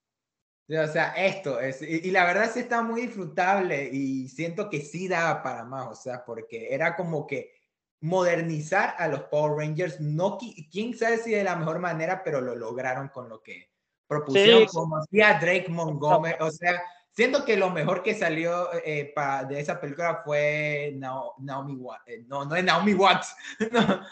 [0.69, 5.09] O sea, esto es, y, la verdad sí está muy disfrutable y siento que sí
[5.09, 7.53] da para más, o sea, porque era como que
[8.01, 10.37] modernizar a los Power Rangers, no,
[10.71, 13.71] quién sabe si de la mejor manera, pero lo lograron con lo que
[14.07, 16.83] propusieron, como hacía Drake Montgomery, o sea,
[17.19, 19.13] Siento que lo mejor que salió eh,
[19.49, 22.05] de esa película fue Naomi Watts.
[22.07, 23.35] Eh, no, no es Naomi Watts.
[23.73, 24.05] No,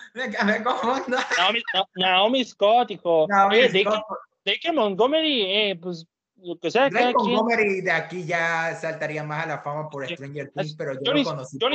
[1.37, 1.63] Naomi,
[1.95, 3.29] Naomi, Scott, hijo.
[3.29, 4.75] Naomi Scott.
[4.75, 6.05] Montgomery, eh, pues
[6.35, 6.91] lo que sea.
[6.91, 11.15] Drake Montgomery de aquí ya saltaría más a la fama por Stranger Things, pero yo,
[11.15, 11.69] lo conocí yo,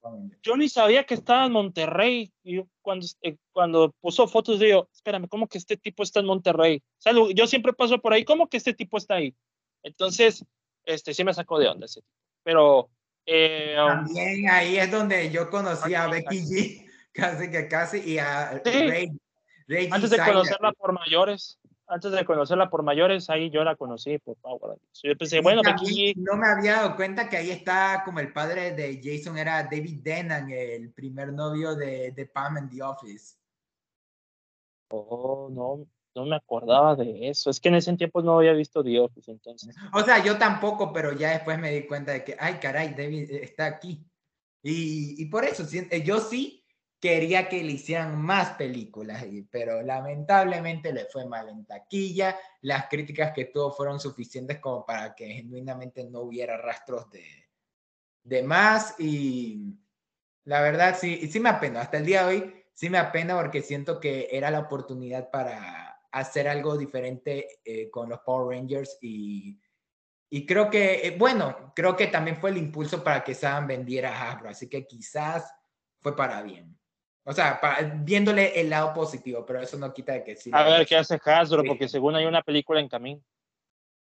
[0.00, 2.32] por, yo ni sabía que estaba en Monterrey.
[2.42, 6.78] Y cuando, eh, cuando puso fotos, digo, espérame, ¿cómo que este tipo está en Monterrey?
[6.78, 9.32] O sea, yo siempre paso por ahí, ¿cómo que este tipo está ahí?
[9.84, 10.44] Entonces,
[10.84, 12.02] este, sí me sacó de onda ese
[12.42, 12.90] Pero...
[13.24, 18.18] Eh, um, También ahí es donde yo conocí a Becky G, casi que casi, y
[18.18, 19.10] a Ray,
[19.92, 24.36] Antes de conocerla por mayores, antes de conocerla por mayores, ahí yo la conocí por
[24.38, 26.14] Power Yo pensé, bueno, Becky.
[26.16, 30.00] No me había dado cuenta que ahí está como el padre de Jason, era David
[30.02, 33.36] Dennan, el primer novio de, de Pam en The Office.
[34.88, 37.50] Oh, no, no me acordaba de eso.
[37.50, 39.74] Es que en ese tiempo no había visto The Office, entonces.
[39.92, 43.30] O sea, yo tampoco, pero ya después me di cuenta de que, ay, caray, David
[43.30, 44.04] está aquí.
[44.62, 46.62] Y, y por eso, eh, yo sí
[47.00, 52.38] quería que le hicieran más películas, pero lamentablemente le fue mal en taquilla.
[52.60, 57.24] Las críticas que tuvo fueron suficientes como para que genuinamente no hubiera rastros de,
[58.22, 58.94] de más.
[59.00, 59.74] Y
[60.44, 61.80] la verdad, sí, sí me apena.
[61.80, 65.91] Hasta el día de hoy, sí me apena porque siento que era la oportunidad para
[66.12, 69.58] hacer algo diferente eh, con los Power Rangers y,
[70.30, 74.10] y creo que, eh, bueno, creo que también fue el impulso para que Sam vendiera
[74.10, 75.52] a Hasbro, así que quizás
[76.00, 76.78] fue para bien.
[77.24, 77.60] O sea,
[77.96, 80.50] viéndole el lado positivo, pero eso no quita de que sí.
[80.52, 83.22] A ver qué hace Hasbro, porque según hay una película en camino.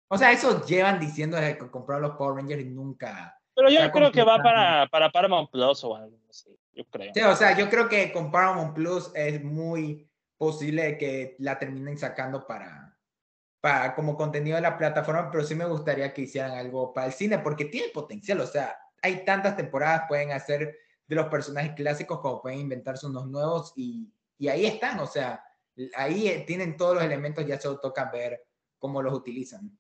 [0.08, 3.40] O sea, eso llevan diciendo que compraron los Power Rangers y nunca.
[3.54, 7.12] Pero yo creo que va para, para Paramount Plus o algo así, yo creo.
[7.14, 10.06] Sí, o sea, yo creo que con Paramount Plus es muy
[10.36, 12.98] posible que la terminen sacando para,
[13.60, 17.12] para como contenido de la plataforma, pero sí me gustaría que hicieran algo para el
[17.12, 20.76] cine porque tiene potencial, o sea, hay tantas temporadas, pueden hacer
[21.06, 25.42] de los personajes clásicos como pueden inventarse unos nuevos y, y ahí están, o sea,
[25.94, 28.44] ahí eh, tienen todos los elementos, ya solo toca ver
[28.78, 29.78] cómo los utilizan.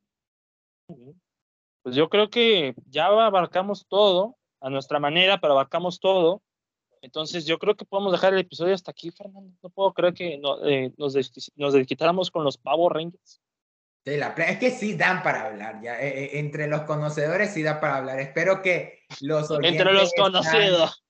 [1.82, 6.42] Pues yo creo que ya abarcamos todo a nuestra manera, pero abarcamos todo.
[7.02, 9.52] Entonces yo creo que podemos dejar el episodio hasta aquí, Fernando.
[9.62, 11.16] No puedo creer que eh, nos,
[11.56, 13.40] nos desquitáramos con los Power Rangers.
[14.04, 16.00] la, es que sí dan para hablar, ya.
[16.00, 18.20] Eh, eh, entre los conocedores sí da para hablar.
[18.20, 21.04] Espero que los Entre los conocidos.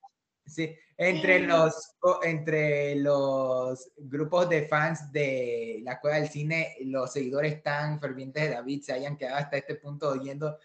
[0.44, 7.62] sí, entre los, entre los grupos de fans de la Cueva del Cine, los seguidores
[7.62, 10.56] tan fervientes de David se hayan quedado hasta este punto oyéndonos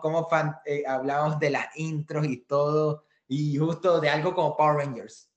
[0.00, 3.04] cómo fan, hablamos de las intros y todo
[3.34, 5.28] y justo de algo como Power Rangers.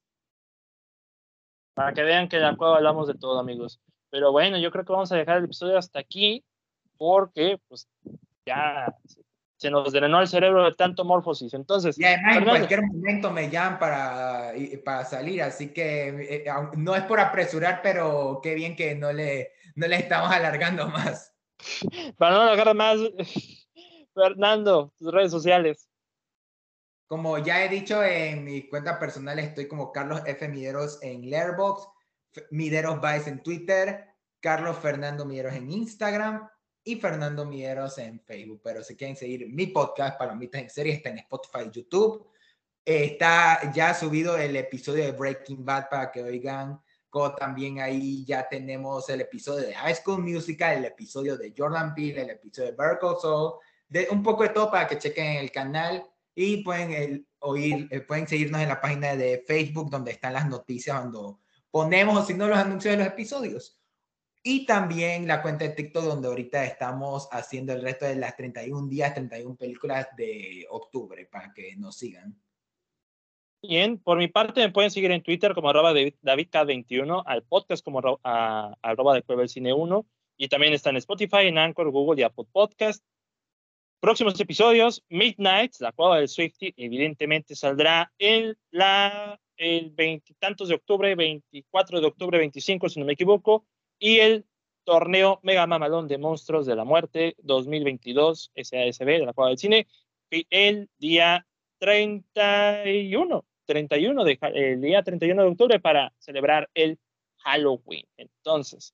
[1.74, 3.82] Para que vean que la cueva hablamos de todo, amigos.
[4.10, 6.44] Pero bueno, yo creo que vamos a dejar el episodio hasta aquí
[6.98, 7.88] porque pues
[8.46, 8.96] ya
[9.58, 11.54] se nos drenó el cerebro de tanto morfosis.
[11.56, 14.54] Entonces, y además en cualquier momento me llaman para,
[14.86, 19.12] para salir, así que eh, eh, no es por apresurar, pero qué bien que no
[19.12, 21.34] le, no le estamos alargando más.
[22.18, 23.00] para no alargar más,
[24.14, 25.87] Fernando, tus redes sociales.
[27.08, 30.48] Como ya he dicho en mi cuenta personal, estoy como Carlos F.
[30.50, 31.88] Mideros en Letterboxd,
[32.52, 34.06] Mideros Vice en Twitter,
[34.42, 36.50] Carlos Fernando Mideros en Instagram
[36.84, 38.60] y Fernando Mideros en Facebook.
[38.62, 42.28] Pero si quieren seguir mi podcast, Palomitas en Serie, está en Spotify, YouTube.
[42.84, 46.82] está ya subido el episodio de Breaking Bad para que oigan.
[47.40, 52.22] También ahí ya tenemos el episodio de High School Musical, el episodio de Jordan Peele,
[52.22, 53.54] el episodio de Berkeley Soul,
[53.88, 56.04] de un poco de todo para que chequen el canal
[56.40, 60.96] y pueden oír, eh, pueden seguirnos en la página de Facebook donde están las noticias
[60.96, 61.40] cuando
[61.72, 63.82] ponemos o si no los anuncios de los episodios.
[64.44, 68.88] Y también la cuenta de TikTok donde ahorita estamos haciendo el resto de las 31
[68.88, 72.40] días, 31 películas de octubre para que nos sigan.
[73.64, 78.00] Bien, por mi parte me pueden seguir en Twitter como arroba DavidK21, al podcast como
[78.84, 80.06] arroba de Cueva Cine 1
[80.38, 83.04] y también está en Spotify, en Anchor, Google y Apple Podcast.
[84.00, 91.16] Próximos episodios, Midnight, la cueva del Swifty, evidentemente saldrá en la, el veintitantos de octubre,
[91.16, 93.66] 24 de octubre, 25 si no me equivoco,
[93.98, 94.46] y el
[94.84, 99.88] torneo Mega Mamalón de Monstruos de la Muerte 2022 SASB de la cueva del cine,
[100.30, 101.48] el día
[101.80, 107.00] 31, 31 de, el día 31 de octubre para celebrar el
[107.38, 108.06] Halloween.
[108.16, 108.94] Entonces,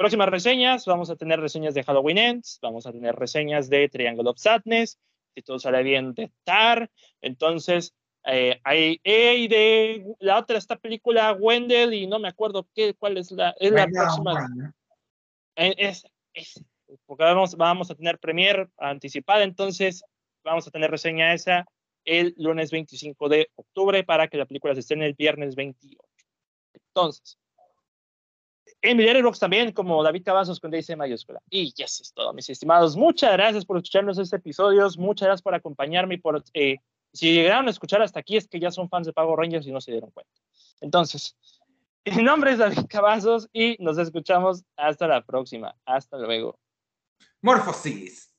[0.00, 4.30] Próximas reseñas, vamos a tener reseñas de Halloween Ends, vamos a tener reseñas de Triangle
[4.30, 4.98] of Sadness,
[5.34, 6.90] si todo sale bien de Tar,
[7.20, 7.94] entonces
[8.24, 13.30] eh, hay, de la otra, esta película Wendell y no me acuerdo qué, cuál es
[13.30, 14.48] la, es la próxima.
[15.56, 16.64] Eh, es, es,
[17.04, 20.02] porque vamos, vamos a tener premier anticipada, entonces
[20.42, 21.66] vamos a tener reseña esa
[22.06, 25.98] el lunes 25 de octubre para que la película se estrene el viernes 28.
[26.72, 27.38] Entonces,
[28.82, 31.40] en mi Letterboxd también como David Cavazos con DC mayúscula.
[31.50, 32.96] Y ya es todo, mis estimados.
[32.96, 34.88] Muchas gracias por escucharnos este episodio.
[34.98, 36.42] Muchas gracias por acompañarme y por...
[36.54, 36.78] Eh,
[37.12, 39.72] si llegaron a escuchar hasta aquí es que ya son fans de Pago Rangers y
[39.72, 40.32] no se dieron cuenta.
[40.80, 41.36] Entonces,
[42.04, 45.74] mi nombre es David Cavazos y nos escuchamos hasta la próxima.
[45.84, 46.58] Hasta luego.
[47.42, 48.34] Morfosis.